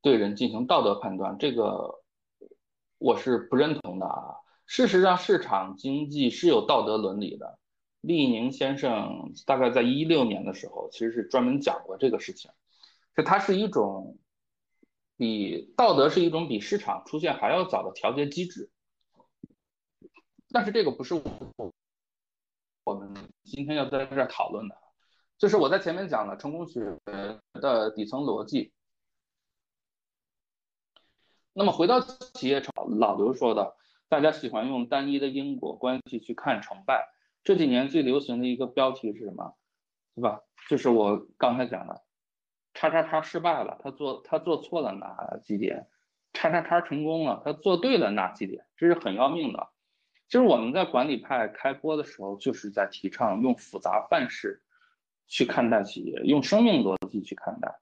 [0.00, 1.36] 对人进行道德判断。
[1.38, 2.02] 这个
[2.98, 4.36] 我是不认同的啊。
[4.66, 7.58] 事实上，市场经济是有道德伦理的。
[8.00, 12.50] 厉宁先生大概在一六年的时候，其实是专门讲过这个事情，
[13.14, 14.16] 就它是一种
[15.20, 18.70] 比道德是一种比市场出现还要早的调节机制。
[20.48, 21.22] 但是这个不是我。
[22.84, 23.14] 我们
[23.44, 24.74] 今天要在这儿讨论的，
[25.36, 26.80] 就是我在前面讲了成功学
[27.52, 28.72] 的底层逻辑。
[31.52, 33.76] 那么回到企业炒，老刘说的，
[34.08, 37.06] 大家喜欢用单一的因果关系去看成败。
[37.44, 39.54] 这几年最流行的一个标题是什么？
[40.14, 40.40] 对吧？
[40.70, 42.02] 就是我刚才讲的，
[42.74, 45.88] 叉叉叉失败了，他做他做错了哪几点？
[46.32, 48.64] 叉叉叉成功了，他做对了哪几点？
[48.76, 49.68] 这是很要命的。
[50.26, 54.62] 其实我们在管理派开播的时候，就是在提倡用复杂范式
[55.26, 57.80] 去看待企业，用生命逻辑去看待，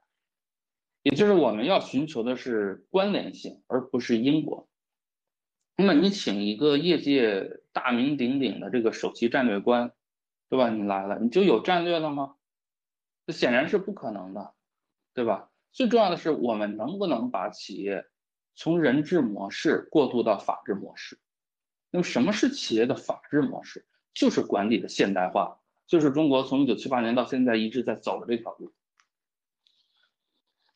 [1.02, 4.66] 也就是我们要寻求的是关联性，而不是因果。
[5.76, 9.92] 那么你请一个业界大名鼎鼎的这个首席战略官，
[10.48, 10.70] 对吧？
[10.70, 12.36] 你来了，你就有战略了吗？
[13.26, 14.54] 这显然是不可能的，
[15.18, 15.50] 对吧？
[15.72, 18.06] 最重要的是，我们能不能把企业
[18.54, 21.18] 从人治模式过渡到法治模式？
[21.90, 23.84] 那么什么是企业的法治模式？
[24.14, 25.58] 就是管理的现代化，
[25.88, 28.72] 就是中国从一九七八年到现在一直在走的这条路。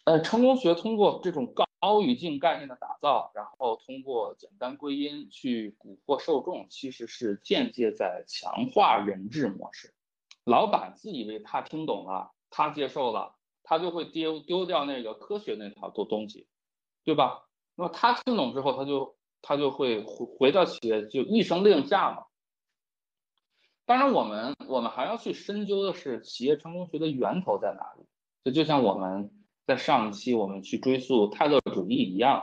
[0.03, 9.95] 呃，成功学通过这种高语境概念的打造，然后通过简单归因去蛊惑受众，其实是间接在强化人治模式。
[10.43, 13.37] 老板自以为他听懂了，他接受了，
[13.73, 16.47] 他就会丢丢掉那个科学那套东东西，
[17.05, 17.45] 对吧？
[17.75, 19.17] 那么他听懂之后，他就。
[19.45, 22.27] 他就会回回到企业就一声令下嘛。
[23.85, 28.07] 当然，我们我们还要去深究的是企业成功学的源头在哪里。
[28.45, 29.33] 这就像我们
[29.67, 32.41] 在上一期我们去追溯泰勒主义一样，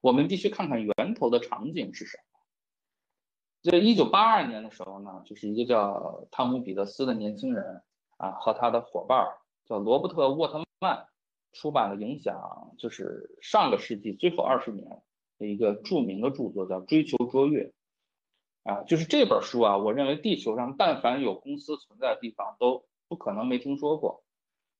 [0.00, 3.70] 我们必须看看源头的场景是什么。
[3.70, 7.82] 在一九八二年的时候呢，就是一个叫汤姆彼得斯的年轻人
[8.16, 9.36] 啊，和他的伙伴儿
[9.66, 11.06] 叫罗伯特沃特曼，
[11.52, 15.02] 出版了影响就是上个世纪最后二十年的。
[15.38, 17.72] 一个著名的著作叫《追求卓越》，
[18.70, 24.22] 啊，就是这本书啊，我认为地球上但凡有公司存在的地方，都不可能没听说过。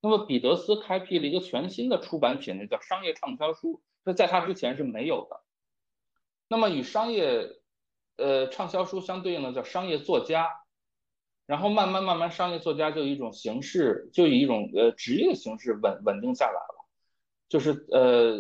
[0.01, 5.41] 那么彼得斯开辟了一个全新的出版品，类叫商业畅销书，这在他之前是没有的。
[6.47, 7.57] 那么与商业
[8.17, 10.49] 呃，畅销书相对应的叫商业作家，
[11.47, 16.87] 然后慢慢慢慢，商业作家就以一种形式，就以一种呃职业形式稳稳定下来了。
[17.49, 18.39] 就是呃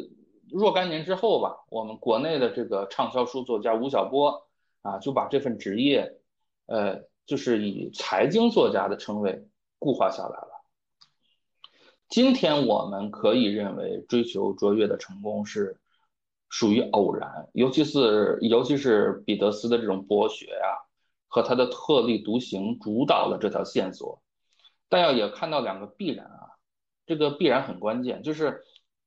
[0.50, 4.48] 若干年之后吧，我们国内的这个畅销书作家吴晓波
[4.82, 6.18] 啊，就把这份职业，
[6.66, 9.46] 呃，就是以财经作家的称谓
[9.78, 10.48] 固化下来了。
[12.08, 15.78] 今天我们可以认为，追求卓越的成功是。
[16.54, 20.84] 属于偶然，尤其是尤其是彼得斯的这种博学呀，
[21.32, 24.22] 和他的特立独行主导了这条线索。
[24.90, 26.58] 但要也看到两个必然啊，
[27.06, 28.62] 这个必然很关键，就是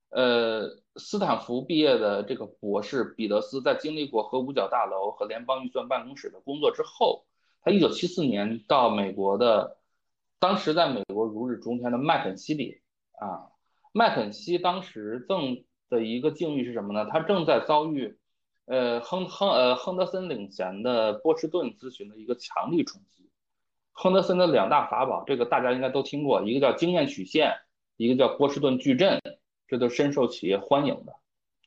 [0.09, 7.25] 呃，斯坦福毕业的这个博士彼得斯，在经历过核五角大楼和联邦预算办公室的工作之后，
[7.61, 9.77] 他一九七四年到美国的，
[10.39, 12.81] 当时在美国如日中天的麦肯锡里
[13.19, 13.51] 啊，
[13.93, 15.63] 麦肯锡当时正。
[15.87, 17.07] 的一个境遇是什么呢？
[17.11, 18.17] 他正在遭遇，
[18.65, 23.29] 呃，亨亨呃亨德森领衔的波士顿咨询的一个强力冲击。
[23.91, 27.53] 亨德森的两大法宝，这个大家应该都听过，一个叫经验曲线，
[27.95, 29.21] 一个叫波士顿矩阵，
[29.67, 31.13] 这都深受企业欢迎的。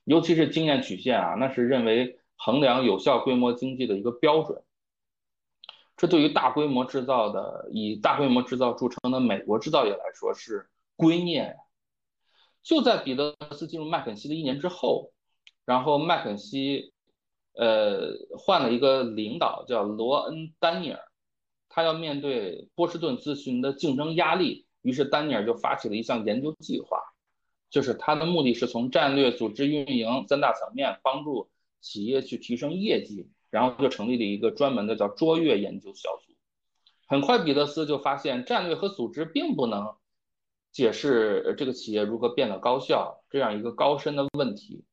[0.05, 4.63] 尤其是经验曲线啊，那是认为衡量有效规模经济的一个标准。
[5.97, 11.57] 这对于大规模制造的，以大规模制造著称的美国制造业来说是圭臬。
[12.63, 15.13] 就在彼得斯进入麦肯锡的一年之后，
[15.69, 16.95] 然后麦肯锡，
[17.53, 20.99] 呃，换了一个领导，叫罗恩·丹尼尔，
[21.69, 26.99] 他要面对波士顿咨询的竞争压力，于是丹尼尔就发起了一项研究计划，
[27.69, 31.51] 就是他的目的是从战略、组织、运营三大层面帮助
[31.83, 36.33] 企业去提升业绩，然后就成立了一个专门的叫卓越研究小组。
[37.07, 39.95] 很快，彼得斯就发现战略和组织并不能。
[40.71, 44.85] 解释这个企业如何变得高效这样一个高深的问题，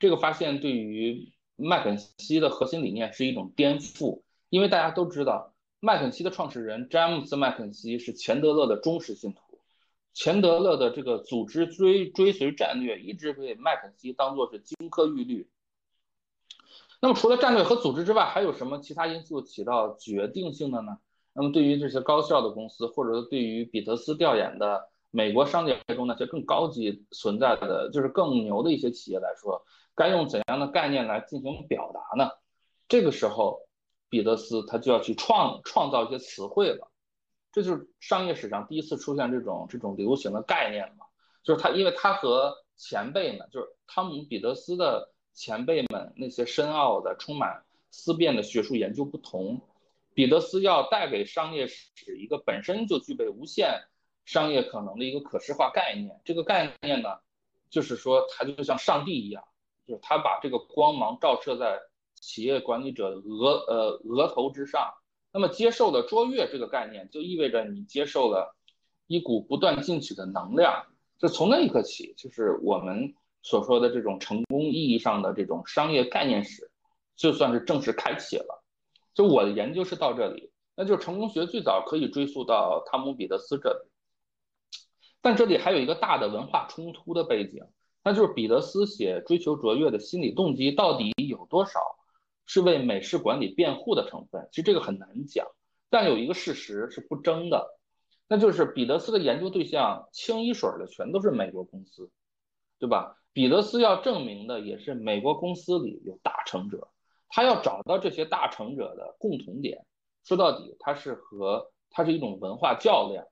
[0.00, 9.60] 这个发现对于麦肯锡的核心理念是一种颠覆，因为大家都知道麦肯锡的创始人詹姆斯麦肯锡是钱德勒的忠实信徒，
[10.14, 15.50] 钱德勒的这个组织追追随战略一直被麦肯锡当做是金科玉律。
[17.02, 20.98] 那么除了战略和组织之外，还有什么其他因素起到决定性的呢？
[21.34, 24.88] 那么对于这些高效的公司，或者说对于彼得斯调研的。
[25.12, 29.60] 美国商界中那些更高级存在的，就是更牛的一些企业来说，
[29.94, 32.30] 该用怎样的概念来进行表达呢？
[32.88, 33.68] 这个时候，
[34.08, 36.90] 彼得斯他就要去创创造一些词汇了，
[37.52, 41.06] 这就是商业史上第一次出现这种这种流行的概念嘛。
[41.42, 49.60] 就是他，因为他和前辈们，就是汤姆彼得斯的前辈们那些深奥的、充满思辨的学术研究不同，
[50.14, 53.82] 彼得斯要带给商业史一个本身就具备无限。
[54.26, 57.08] 商业可能的一个可视化概念，这个概念呢，
[57.68, 59.42] 就是说它就像上帝一样，
[59.90, 61.80] 就是他把这个光芒照射在
[62.14, 64.94] 企业管理者额呃额头之上。
[65.32, 68.54] 那么接受了卓越这个概念，就意味着你接受了
[69.08, 70.86] 一股不断进取的能量。
[71.18, 76.70] 就从那一刻起，就是我们所说的这种成功意义上的这种商业概念史，
[77.16, 78.62] 就算是正式开启了。
[79.12, 83.90] 就我的研究是到这里，那就是成功学最早可以追溯到汤姆彼得斯这里。
[85.20, 87.64] 但这里还有一个大的文化冲突的背景，
[88.02, 91.80] 那就是彼得斯写追求卓越的心理动机到底有多少
[92.46, 94.48] 是为美式管理辩护的成分？
[94.50, 95.46] 其实这个很难讲。
[95.90, 97.78] 但有一个事实是不争的，
[98.28, 102.10] 那就是彼得斯的研究对象清一水的全都是美国公司，
[102.78, 103.16] 对吧？
[103.32, 106.88] 彼得斯要证明的也是美国公司里有大成者，
[107.28, 109.84] 他要找到这些大成者的共同点。
[110.24, 113.26] 说到底，他是和他是一种文化较量。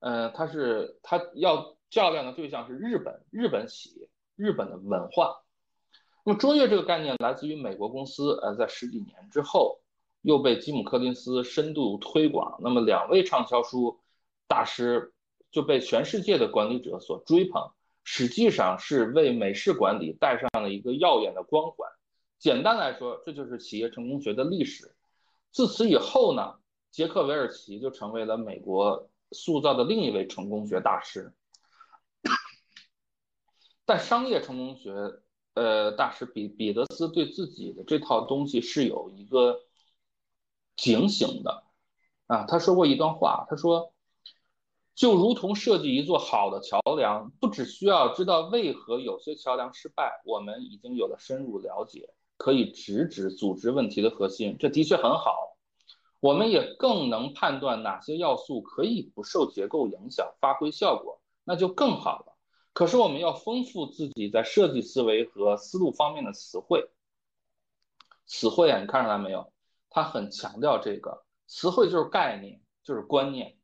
[0.00, 5.42] 呃，他是他要较量的对象是日本，日本企业，日本的文化。
[6.24, 9.82] 那么卓越这个概念来自于美国公司，呃，在十几年之后
[10.22, 12.58] 又被吉姆·柯林斯深度推广。
[12.62, 14.00] 那么两位畅销书
[14.48, 15.12] 大师
[15.50, 17.70] 就被全世界的管理者所追捧，
[18.04, 21.86] 实际上是为美式管理带上了一个耀眼的光环。
[22.38, 24.94] 简单来说，这就是企业成功学的历史。
[25.50, 26.54] 自此以后呢，
[26.90, 29.10] 杰克·韦尔奇就成为了美国。
[29.34, 31.32] 塑造的另一位成功学大师，
[33.84, 34.92] 但商业成功学，
[35.54, 39.60] 呃，大师比彼得斯对自己的这套东西是有一个
[40.76, 41.64] 警醒的
[42.26, 42.44] 啊。
[42.46, 43.92] 他说过一段话，他说
[44.94, 54.56] ：“就如同设计一座好的桥梁，不只需要知道为何有些桥梁失败，我们已经有了深入了解，可以直指组织问题的核心。
[54.58, 55.50] 这的确很好。”
[56.20, 62.31] 我们也更能判断哪些要素可以不受结构影响发挥效果，那就更好了。
[62.72, 66.88] 可是我们要丰富自己在设计思维和思路方面的词汇。
[68.24, 69.52] 词汇啊，你看出来没有？
[69.90, 73.58] 它很强调这个词汇就是概念，就是观念。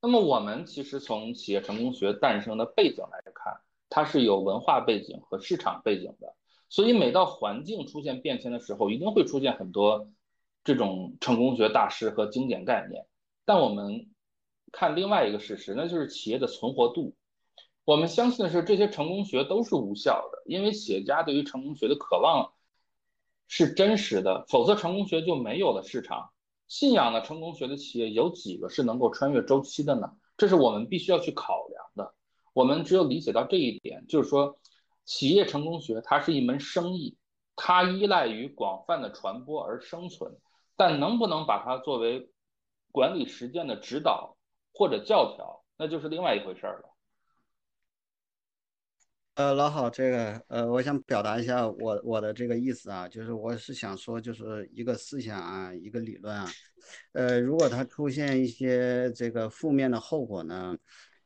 [0.00, 6.34] 那么我们其实从企业成功学诞生的背景来看，它是有文化背景和市场背景的。
[6.68, 10.10] 所以每到环境出现变迁的时候，一定会出现很多
[10.64, 13.06] 这种成功学大师和经典概念。
[13.44, 14.10] 但我们
[14.72, 17.14] 看另外一个事实，那就是企业的存活度。
[17.84, 22.52] 我们相信的是，这些成功学都是无效的，因为企业家对于成功学的渴望
[23.46, 26.30] 是真实的，否则成功学就没有了市场。
[26.66, 30.10] 信仰的成功学的企业有几个是能够穿越周期的呢？
[30.38, 32.14] 这是我们必须要去考量的。
[32.54, 34.58] 我们只有理解到这一点，就是说，
[35.04, 37.18] 企业成功学它是一门生意，
[37.54, 40.34] 它依赖于广泛的传播而生存，
[40.74, 42.30] 但能不能把它作为
[42.90, 44.38] 管理实践的指导
[44.72, 46.93] 或者教条，那就是另外一回事了。
[49.34, 56.48] 呃，老好，这个呃，我想表达一下我我的这个意思啊，就是我是想说，就是一个思想啊，一个理论啊，
[57.14, 60.76] 呃，如果它出现一些这个负面的后果呢，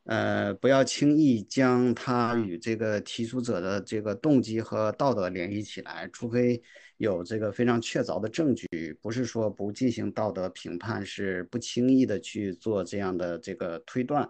[0.04, 6.62] 呃，不要轻易将它与这个提出者的这个动机和道德联系起来，除非
[6.96, 8.66] 有这个非常确凿的证据，
[9.02, 14.26] 不是说不进行道德评判，是不轻易的去做这样的这个推断。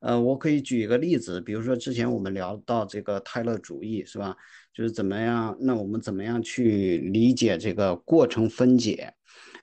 [0.00, 4.36] 呃，我可以举一个例子，比如说之前我们聊到这个泰勒主义，是吧？
[4.72, 5.56] 就是怎么样？
[5.60, 9.12] 那我们怎么样去理解这个过程分解？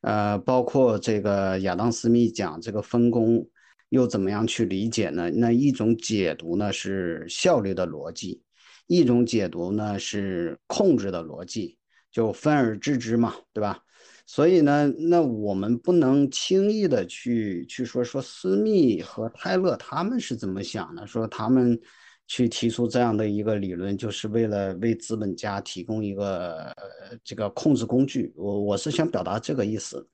[0.02, 3.48] 呃，包括这个亚当斯密讲这个分工，
[3.90, 5.32] 又怎么样去理解呢？
[5.32, 8.44] 那一种解读呢是效率的逻辑，
[8.88, 11.78] 一种解读呢是控制的逻辑，
[12.12, 13.80] 就分而治之嘛，对吧？
[14.26, 21.80] 所以呢，那我们不能轻易的去去说说斯密和泰勒他们是怎么想的，说他们
[22.28, 26.74] 去提出这样的一个理论，就是为了为资本家提供一个
[27.24, 28.34] 这个控制工具。
[28.36, 30.08] 我我是想表达这个意思，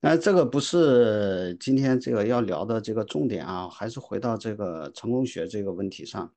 [0.00, 6.32] 那这个不是今天这个要聊的这个重点啊，还是回到这个成功学这个问题上。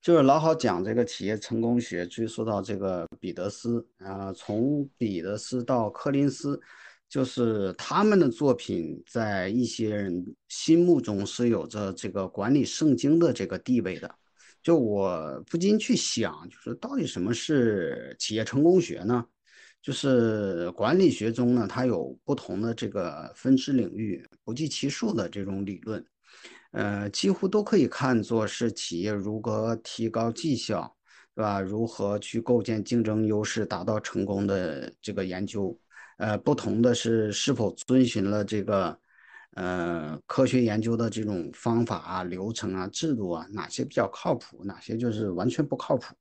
[0.00, 6.60] 就是老好讲这个企业成功学，追溯到这个彼得斯啊，从彼得斯到柯林斯，
[7.08, 14.14] 就是他们的作品在一些人心目中是有着这个管理圣经的这个地位的。
[14.62, 19.24] 就我不禁去想，就是到底什么是企业成功学呢？
[19.80, 26.04] 就是管理学中呢，它有不同的这个分支领域，不计其数的这种理论。
[26.72, 30.94] 呃，几乎都可以看作是企业如何提高绩效，
[31.34, 31.60] 是吧？
[31.60, 35.76] 如何去构建竞争优势，达到成功的这个研究。
[36.18, 38.98] 呃，不同的是是否遵循了这个
[39.54, 46.14] 呃科学研究的这种方法啊、流程啊、制度啊，哪些比较靠谱，哪些就是完全不靠谱。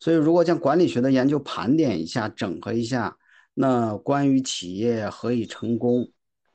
[0.00, 3.18] 所以，如果将管理学的研究盘点一下、整合一下，
[3.54, 6.10] 那关于企业何以成功？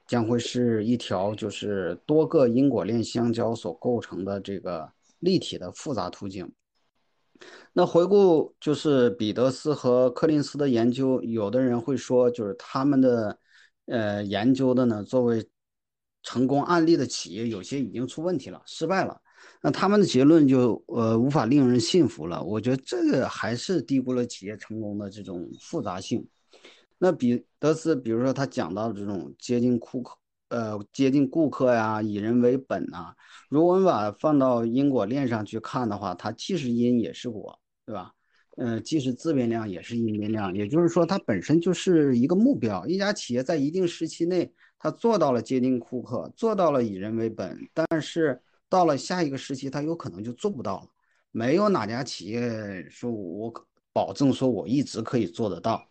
[0.08, 6.52] 将会是一条就是多个因果链相交所构成的这个立体的复杂途径。
[7.74, 13.38] 那回顾就是彼得斯和柯林斯的研究，有的人会说，就是他们的
[13.88, 15.46] 呃研究的呢，作为
[16.22, 19.20] 成功案例的企业，有些已经出问题了，失败了。
[19.62, 22.42] 那他们的结论就呃无法令人信服了。
[22.42, 26.26] 我觉得这个还是低估了企业成功的这种复杂性。
[26.98, 30.18] 那彼得斯，比如说他讲到这种接近顾客，
[30.50, 33.14] 呃，接近顾客呀，以人为本呐。
[33.50, 38.12] 如果我们把它放到因果链上去看的话，它既是因也是果，对吧？
[38.56, 42.86] 呃，既是自变量也是因变量，也就是说它本身就是一个目标。
[42.86, 48.40] 一家企业在一定时期内，它做到了接近顾客，做到了以人为本，但是
[48.70, 50.88] 到了下一个时期，它有可能就做不到了。
[51.32, 53.52] 没有哪家企业说我
[53.92, 55.84] 保证说我一直可以做得到。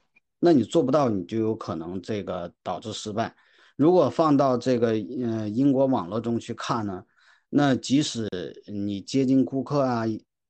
[0.44, 3.32] 那你做不到，你就有可能这个导致失败。
[3.76, 7.04] 如果放到这个呃英国网络中去看呢，
[7.48, 8.28] 那即使
[8.66, 10.02] 你接近顾客啊，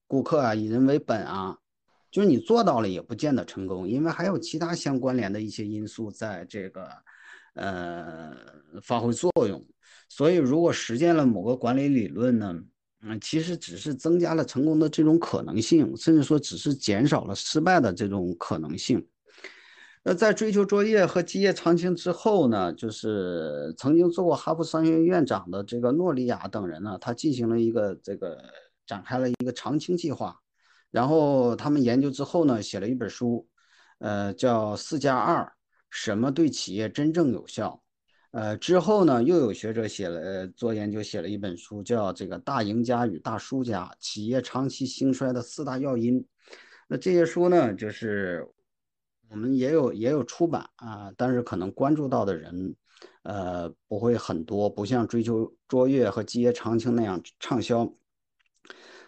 [0.07, 1.59] 顾客啊以人为本啊，
[2.11, 6.88] 就是你做到了也不见得成功，因为还有其他相关联的一些因素在这个
[7.53, 8.34] 呃
[8.80, 9.62] 发挥作用。
[10.09, 12.59] 所以如果实践了某个管理理论呢，
[13.03, 19.07] 嗯，其实只是增加了成功的这种可能性，甚至说只是减少了失败的这种可能性。
[20.05, 28.37] 那在追求卓越和基业长青之后呢，就是曾经做过哈佛商学院院长的这个诺里亚等人呢，他进行了一个这个
[28.85, 30.37] 展开了一个长青计划，
[30.91, 33.47] 然后他们研究之后呢，写了一本书，
[34.01, 35.49] 呃，叫四加二，
[35.89, 37.81] 什么对企业真正有效？
[38.33, 46.27] 呃，之后呢，又有学者写了做研究，写了一本书，叫这个大赢家与大输家，企业长期兴衰的四大要因。
[46.89, 48.45] 那这些书呢，就是。
[49.33, 52.76] 我们也有也有出版啊，但是可能关注到的人，
[53.22, 57.91] 呃，不会很多，不像追求卓越和基业长青那样畅销。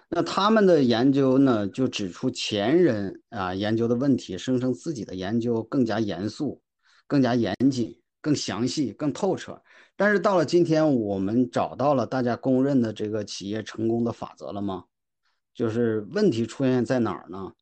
[0.09, 6.63] 那他们的研究呢，就指出前人啊研究的问题，声称自己的研究更加严肃、
[7.07, 9.61] 更加严谨、更详细、更透彻。
[9.95, 14.85] 但是到了今天，我们找到了大家公认的这个企业成功的法则了吗？
[15.53, 17.53] 就是问题出现在哪儿呢？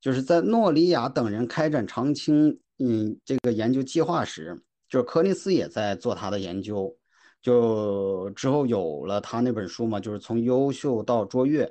[0.00, 6.96] 就是在诺里亚等人开展长青嗯这个研究计划时，就是柯尼斯也在做他的研究，
[7.42, 11.70] 就之后有了他那本书嘛，就是从优秀到卓越。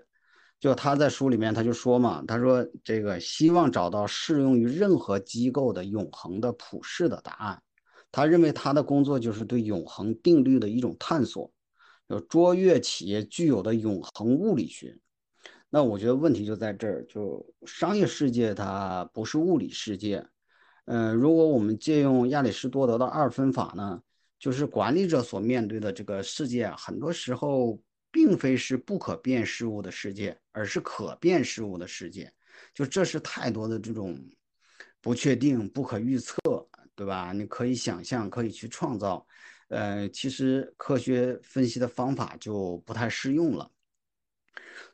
[0.60, 7.62] 就他在书里面他就说嘛，他说这个希望找到适用于任何机构的永恒的普世的答案。
[8.12, 11.52] 他认为他的工作就是对永恒定律的一种探索，
[12.08, 14.98] 有卓越企业具有的永恒物理学。
[15.70, 20.26] 那我觉得问题就在这儿，就商业世界它不是物理世界。
[20.86, 24.02] 嗯，如果我们借用亚里士多德的二分法呢，
[24.40, 27.80] 就是管理者所面对的这个世界，很多时候。
[28.10, 32.32] 并非是不可变事物的世界，而是可变事物的世界。
[32.74, 34.18] 就这是太多的这种
[35.02, 36.40] 不确定、不可预测，
[36.96, 37.32] 对吧？
[37.34, 39.24] 你可以想象，可以去创造。
[39.68, 43.70] 呃，其实科学分析的方法就不太适用了。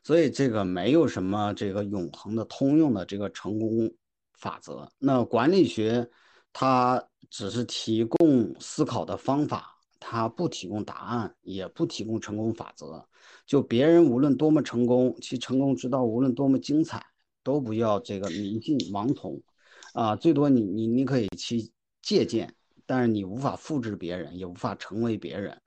[0.02, 3.92] 所以这个没有什么这个永恒的通用的这个成功
[4.32, 4.90] 法则。
[4.98, 6.08] 那管理学
[6.52, 9.70] 它只是提供思考的方法。
[10.06, 13.02] 它不提供答案，也不提供成功法则。
[13.46, 17.02] 就别人无论多么成功，其成功之道无论多么精彩，
[17.42, 19.40] 都不要这个迷信盲从，
[19.94, 22.54] 啊，最多你你你可以去借鉴，
[22.84, 25.58] 但是你无法复制别人，也无法成为别人。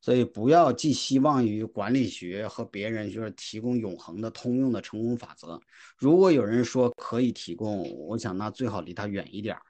[0.00, 5.60] 所以不要寄希望于管理学和别人就是提供永恒的通用的成功法则。
[5.96, 9.62] 如果有人说可以提供，我想那最好离他远一点儿。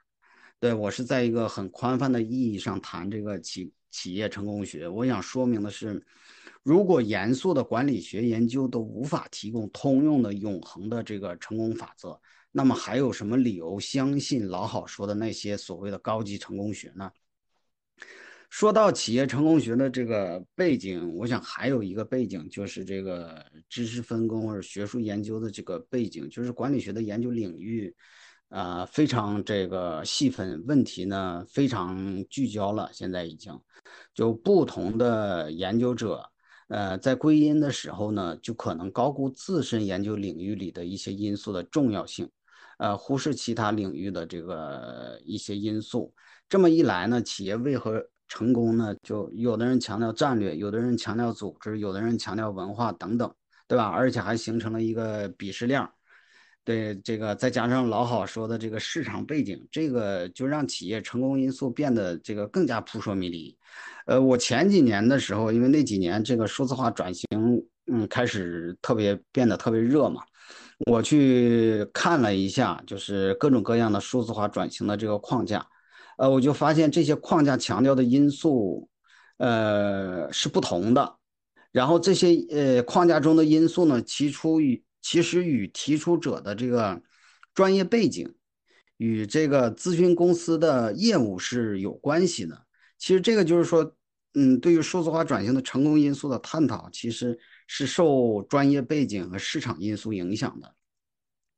[0.59, 3.71] 对我是在一个很宽泛的意义上谈这个企。
[3.89, 6.05] 企业成功学，我想说明的是，
[6.61, 12.19] 如果严肃的管理学研究都无法提供通用的、永恒的这个成功法则，
[12.51, 17.09] 那么还有什么理由相信老好说的那些所谓的高级成功学呢？
[18.49, 27.95] 说到企业成功学的这个背景，我想还有一个背景就是这个知识分工或者学术研究的这个背景，就是管理学的研究领域。
[28.49, 32.89] 啊，非常这个细分问题呢，非常聚焦了。
[32.93, 33.53] 现在已经，
[34.13, 36.23] 就不同的研究者，
[36.69, 42.29] 呃，在归因的时候呢，就可能高估自身研究领域里的一些因素的重要性，
[42.77, 46.13] 呃，忽视其他领域的这个一些因素。
[46.47, 48.95] 这么一来呢，企业为何成功呢？
[49.03, 53.33] 就有的人强调战略，有的人强调组织，有的人强调文化等等，
[53.67, 53.85] 对吧？
[53.85, 55.87] 而且还形成了一个鄙视链。
[56.63, 63.57] 对这个，再加上老好说的这个市场背景，这个就让企业成功因素变得这个更加扑朔迷离。
[64.05, 67.25] 呃，我前几年的时候，因为那几年这个数字化转型，
[67.89, 70.21] 嗯，开始特别变得特别热嘛，
[70.91, 75.65] 我去看了一下，就是各种各样的数字化转型的这个框架，
[76.17, 78.89] 呃，我就发现这些框架强调的因素，
[79.37, 81.17] 呃，是不同的。
[81.71, 86.99] 然后这些呃框架中的因素呢，提出与其实与提出者的这个
[87.53, 88.33] 专业背景，
[88.97, 92.65] 与这个咨询公司的业务是有关系的。
[92.97, 93.95] 其实这个就是说，
[94.33, 97.37] 嗯，对于数字化转型的成功因素的探讨，其实
[97.67, 100.73] 是受专业背景和市场因素影响的。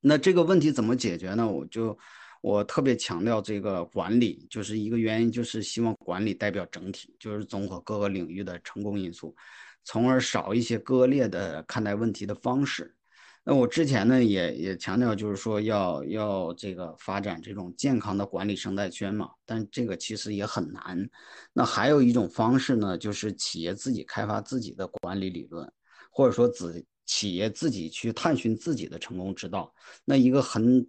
[0.02, 1.48] 那这个问题怎么解决呢？
[1.48, 1.98] 我就
[2.42, 9.36] 我特别强调这个管理，就是一个原因，就是希望管理代表整体，就是综合各个领域的成功因素，
[9.84, 12.96] 从而少一些割裂的看待问题的方式。
[13.44, 21.10] 那我之前呢也也强调，就是说要要这个发展这种健康的管理生态圈嘛，但这个其实也很难。
[21.52, 25.70] 那还有一种方式呢，就是企业自己开发自己的管理理论，
[26.12, 29.74] 或者说自企业自己去探寻自己的成功之道。
[30.06, 30.86] 那一个很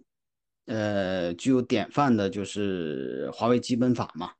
[0.73, 4.31] 呃具有典范的就是华为基本法嘛，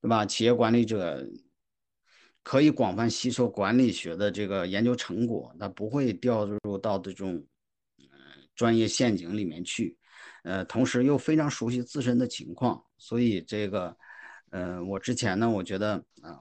[0.00, 0.24] 对吧？
[0.24, 1.26] 企业管理者
[2.42, 7.44] 可以广泛吸收管理学的这个研究成果，那不会掉入到这种。
[8.56, 9.96] 专业陷阱里面去，
[10.42, 13.96] 呃，同时又非常熟悉自身的情况，所以这个，
[14.50, 16.38] 呃，我之前呢，我觉得啊，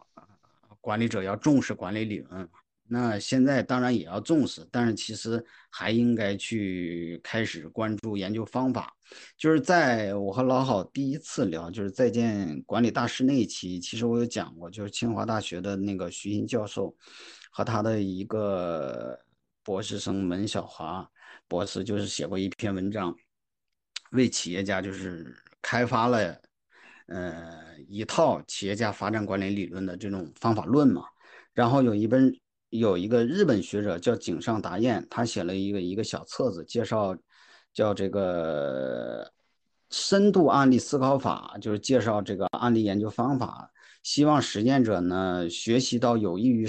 [0.82, 2.50] 管理者要重视管理理论，
[2.92, 8.92] 那现在当然也要重视，但是其实还应该去开始关注研究方法。
[9.38, 16.96] 就是在我和老郝第一次聊，就是再见管理大师那一期，其实我有讲过，就是清华大学的那个徐新教授
[17.52, 19.20] 和他的一个
[19.64, 21.08] 博士生门小华。
[21.48, 23.16] 博士就是写过一篇文章，
[24.12, 26.40] 为企业家就是开发了
[27.08, 31.04] 呃一套企业家发展管理理论的这种方法论嘛。
[31.54, 32.32] 然后有一本
[32.70, 37.16] 有一个日本学者叫井上达彦，他写了一个一个小册子，介绍
[37.74, 39.32] 叫这个
[39.90, 43.72] 深度案例思考法，就是介绍这个案例研究方法。
[44.02, 46.66] 希望实践者呢学习到有益于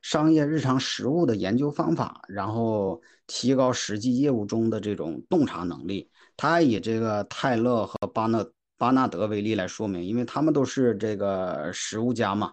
[0.00, 6.08] 商业日常实务的研究方法，然后提高实际业务中的这种洞察能力。
[6.36, 8.44] 他以这个泰勒和巴纳
[8.78, 12.52] 巴纳德为例来说明，因为他们都是这个实务家嘛，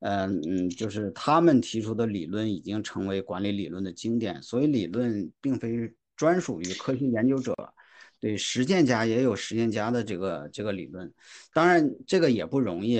[0.00, 7.54] 嗯嗯，就是他们提出的理论已经成为管理理论的经典，所以理论并非专属于科学研究者。
[8.18, 11.10] 对实践家也有实践家的这个这个理论，
[11.54, 12.98] 当然这个也不容易，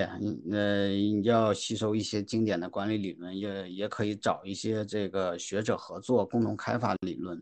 [0.50, 7.38] 呃，你要吸收一些经典的管理理论，也也可以找一些这个学者合作，共同开发理论。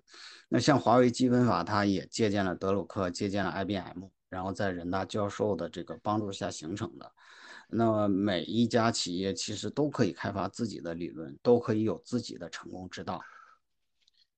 [0.49, 7.09] 那像华为积分法，它也借鉴了德鲁克，借鉴了 IBM，然后在人大教授的这个帮助下形成的。
[7.71, 13.21] 那么每一家企业其实都可以开发自己的理论，都可以有自己的成功之道。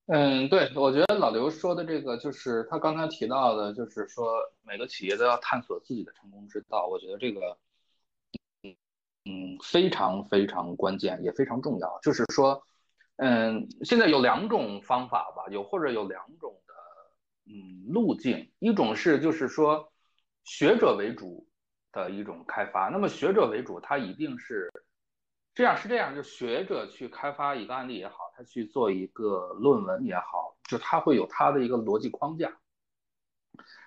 [0.07, 6.87] 嗯，对，我觉得老刘说的这个，就是他刚才提到的，就是说每个企业都要探索自己的成功之道。
[6.87, 7.57] 我觉得这个，
[9.23, 11.97] 嗯，非常非常关键，也非常重要。
[12.01, 12.61] 就是说，
[13.17, 16.73] 嗯，现在有两种方法吧，有或者有两种的，
[17.45, 18.51] 嗯，路径。
[18.59, 19.93] 一种是就是说
[20.43, 21.47] 学者为主
[21.91, 22.89] 的一种开发。
[22.89, 24.71] 那么学者为主，他一定是。
[25.53, 32.57] 这样是这样，就学者去开发一个案例也好，他去做一个论文也好，就他会有他的一个逻辑框架，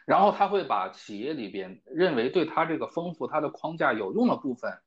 [0.05, 4.79] 然后他会把企业里边认为对他这个丰富他的框架有用的部分，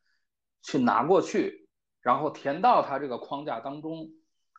[0.62, 1.68] 去拿过去，
[2.04, 4.12] 然后填到他这个框架当中，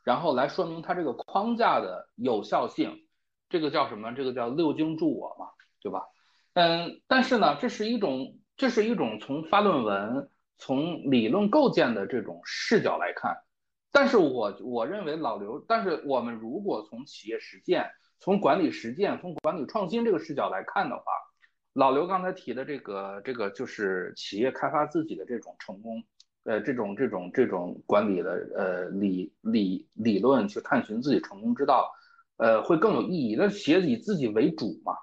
[0.02, 3.06] 然后来说明他这个框架的有效性，
[3.48, 4.10] 这个叫什么？
[4.12, 5.50] 这个叫六经注我嘛，
[5.80, 6.04] 对吧？
[6.54, 10.28] 嗯，但是呢，这是一种，这是一种从发论文。
[10.60, 13.32] 从理论构建的这种视角来看，
[13.92, 17.88] 但是我我认为老刘，但是我们如果从企业实践、
[18.18, 21.04] 从管理实践、从管理创新这个视角来看的话，
[21.74, 26.02] 老刘刚才提的这个这个就是企业开发自己的这种成功，
[26.42, 31.88] 呃，这种这种这种管理的呃理理理论去探寻自己成功之道，
[32.38, 33.36] 呃，会更有意义。
[33.38, 34.94] 那企业以自己为主嘛，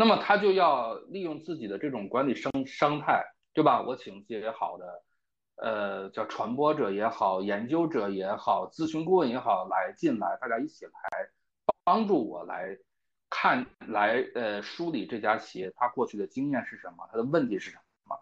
[0.00, 3.22] 那么他就要利用自己的这种管理生生态。
[3.52, 3.82] 对吧？
[3.82, 5.02] 我请一些好的，
[5.56, 10.92] 呃，叫传播者也好，研究者也好，咨询顾问也好，来进来，大家一起来
[11.82, 12.78] 帮助我来
[13.28, 18.16] 看，来呃梳理这家企业它过去的经验是什么，它的问题是什么。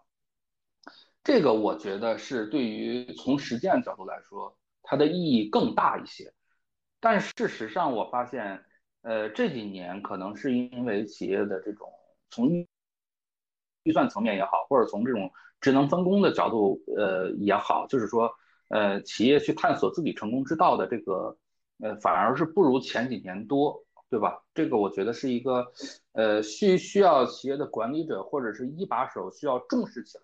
[1.23, 6.33] 这个我觉得是对于从实践角度来说，它的意义更大一些。
[6.99, 8.65] 但事实上，我发现，
[9.01, 11.89] 呃，这几年可能是因为企业的这种
[12.29, 12.49] 从
[13.83, 15.31] 预算层面也好，或者从这种
[15.61, 18.29] 职能分工的角度，呃也好，就是说，
[18.67, 21.37] 呃，企业去探索自己成功之道的这个，
[21.79, 24.43] 呃，反而是不如前几年多，对吧？
[24.53, 25.71] 这个我觉得是一个，
[26.11, 30.23] 呃，需需要企业的管理者或者是一把手需要重视起来。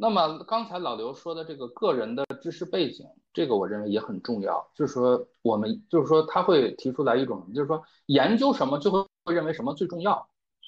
[0.00, 10.26] 那么刚才老刘说的这个个人的知识背景，这个我认为也很重要，就是说我们就是说他会提出来一种，就是说研究什么就会认为什么最重要。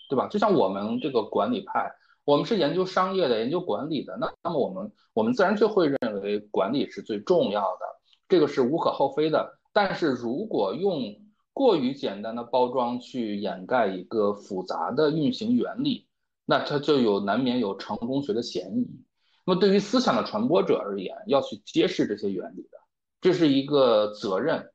[0.08, 0.28] 对吧？
[0.28, 1.90] 就像我们这个管理派，
[2.26, 7.86] 我们是研究商业的、研究管理的，那那么我们我们自然就会认为管理是最重要的，
[8.28, 9.58] 这个是无可厚非的。
[9.72, 11.16] 但是如果用
[11.54, 16.06] 过于简单的包装去掩盖一个复杂的运行原理，
[16.44, 18.86] 那它就有难免有成功学的嫌疑。
[19.44, 22.78] 那么对于思想的传播者而言，要去揭示这些原理的，
[23.20, 24.70] 这是一个责任。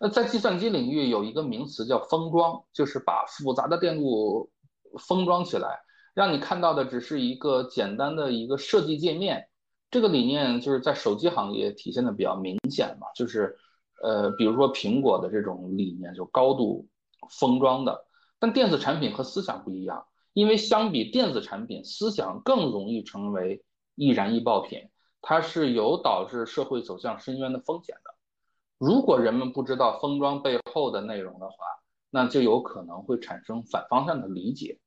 [0.00, 4.50] 那在计算机领域有一个名词叫封装，就是把复杂的电路
[4.98, 5.80] 封装起来，
[6.14, 9.48] 让你看到的只是一个简单的一个设计界面。
[9.90, 13.56] 这个理念就是在手机行业体现的比较明显嘛，就是
[14.02, 16.86] 呃，比如说苹果的这种理念就高度
[17.30, 18.04] 封装的。
[18.38, 20.06] 但电子产品和思想不一样，
[20.38, 23.64] 因为相比电子产品，思想更容易成为
[23.96, 24.88] 易燃易爆品，
[25.20, 28.14] 它是有导致社会走向深渊的风险的。
[28.78, 31.56] 如果人们不知道封装背后的内容的话，
[32.10, 34.78] 那就有可能会产生反方向的理解。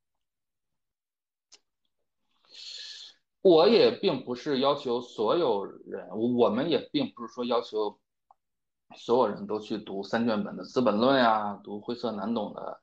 [3.42, 8.00] 我也并不是要求所有人，我们也并不是说要求
[8.96, 12.80] 所有人都去读三卷本的《资本论》呀，读晦涩难懂的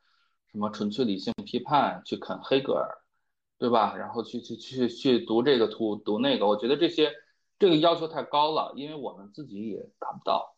[0.51, 2.89] 什么《纯粹理性批判》，去啃黑格尔，
[3.59, 3.95] 对吧？
[3.97, 7.13] 然后去去去去读这个图读那个，我觉得这些
[7.59, 10.57] 这个要求太高了，因为我们自己也达不到。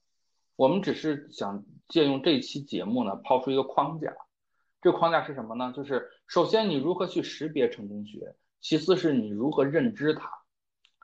[0.57, 4.15] 我们只是想借用这期节目呢，抛出一个框架，
[4.83, 5.73] 这个框架是什么呢？
[5.75, 10.31] 就是首先你如何去识别成功学，其次是你如何认知它，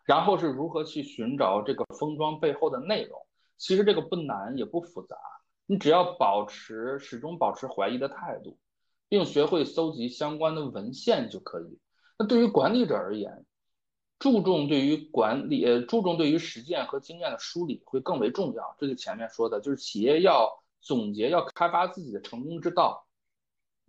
[0.04, 3.18] 然后是如何去寻找这个封装背后的内容。
[3.56, 5.16] 其实这个不难也不复杂，
[5.64, 8.58] 你只要保持始终保持怀疑的态度，
[9.08, 11.78] 并学会搜集相关的文献就可以。
[12.18, 13.44] 那对于管理者而言，
[14.18, 18.76] 注重对于管理呃注重对于实践和经验的梳理会更为重要。
[18.78, 20.50] 这就前面说的，就是企业要
[20.80, 23.06] 总结，要开发自己的成功之道。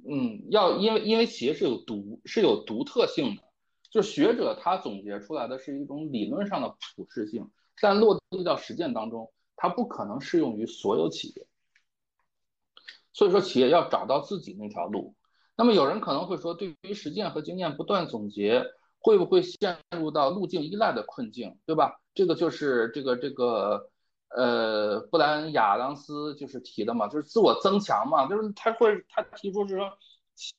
[0.08, 3.44] 嗯，要因为因为企业是有独是有独特性的，
[3.90, 7.50] 就学者他总结出来的是一种理论上的普适性，
[7.82, 11.48] 但落地到实践当中，它不可能适用于所有企业。
[13.18, 15.16] 所以说，企业要找到自己那条路。
[15.56, 18.64] 那么有人可能会说，对于实践和经验不断总结。
[19.00, 22.02] 会不会陷入到路径依赖的困境，对吧？
[22.16, 23.90] 这个就是这个这个
[24.30, 29.98] 呃，布莱恩亚当斯就是提的嘛，就是自我增强嘛，就是他会他提出是说，
[30.36, 30.52] 企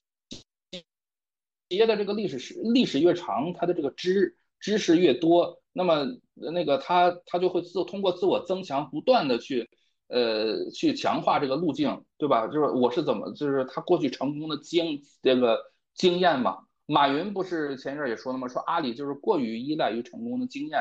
[1.69, 9.69] 业的这个历史是历史越长，它的这个知知识越多，那么那个他他就会自通过自我增强，不断的去
[10.09, 12.47] 呃去强化这个路径，对吧？
[12.49, 15.61] 就是我是怎么就是他过去成功的经这个
[15.95, 16.65] 经验嘛。
[16.87, 18.49] 马云不是前一阵也说了吗？
[18.49, 20.81] 说阿里就是过于依赖于成功的经验。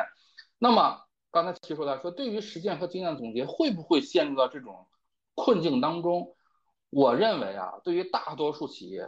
[0.57, 1.01] 那么
[1.31, 4.87] 刚才提出来说，对于实践和经验总结，会不会陷入到这种
[5.35, 6.33] 困境当中？
[6.89, 9.05] 我认为啊，对于大多数企业，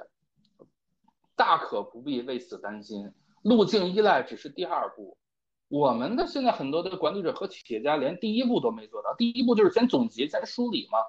[1.37, 3.13] 大可不必为此担心。
[3.41, 5.17] 路径依赖只是第二步。
[5.69, 10.99] 我们的现在很多的管理者和企业家连第一步都没做到，第一步就是先总结、先梳理嘛。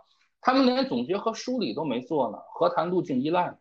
[0.40, 3.56] 他们连总结和梳理都没做呢，何谈路径依赖呢？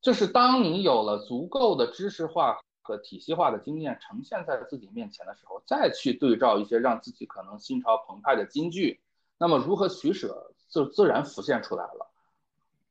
[0.00, 9.00] 就是当你有了足够的知识化和体系化的经验呈现在自己面前的时候，再去对照一些让自己可能心潮澎湃的金句，
[9.38, 12.10] 那么如何取舍就自然浮现出来了，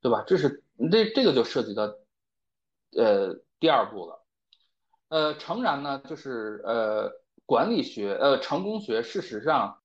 [0.01, 0.23] 对吧？
[0.25, 1.83] 这是这这个就涉及到
[2.97, 4.22] 呃第二步了，
[5.13, 7.11] 呃，诚然呢，就是呃
[7.45, 9.77] 管理学呃成功学，事实上，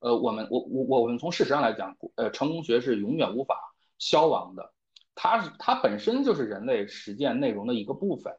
[0.00, 3.60] 呃我们我我我们从事实上来讲，呃成功学是永远无法
[3.98, 4.72] 消亡的。
[5.14, 8.34] 它是它本身就是人类实践内容的一个部分，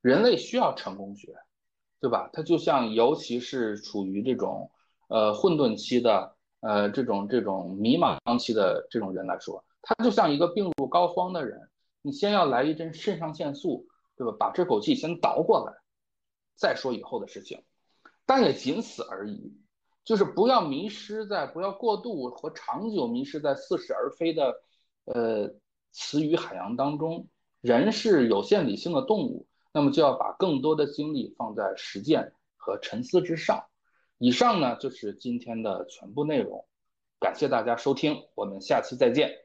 [0.00, 1.34] 人类需要成功学，
[2.00, 2.30] 对吧？
[2.32, 4.70] 它就像尤其是处于这种
[5.08, 11.68] 呃混沌期的呃这种这种迷茫期的这种人来说，他就像一个病入膏肓的人，
[12.00, 14.34] 你先要来一针肾上腺素，对吧？
[14.38, 15.72] 把这口气先倒过来，
[16.56, 17.62] 再说以后的事情，
[18.26, 19.56] 但也仅此而已，
[20.04, 24.54] 就是不要迷失在不要过度和长久迷失在似是而非的
[25.04, 25.54] 呃。
[25.96, 27.28] 词语海洋当中，
[27.60, 33.64] 人是有限理性的动物，那么就要把更多的精力放在实践和沉思之上。
[34.18, 36.66] 以上呢就是今天的全部内容，
[37.20, 39.43] 感谢大家收听，我们下期再见。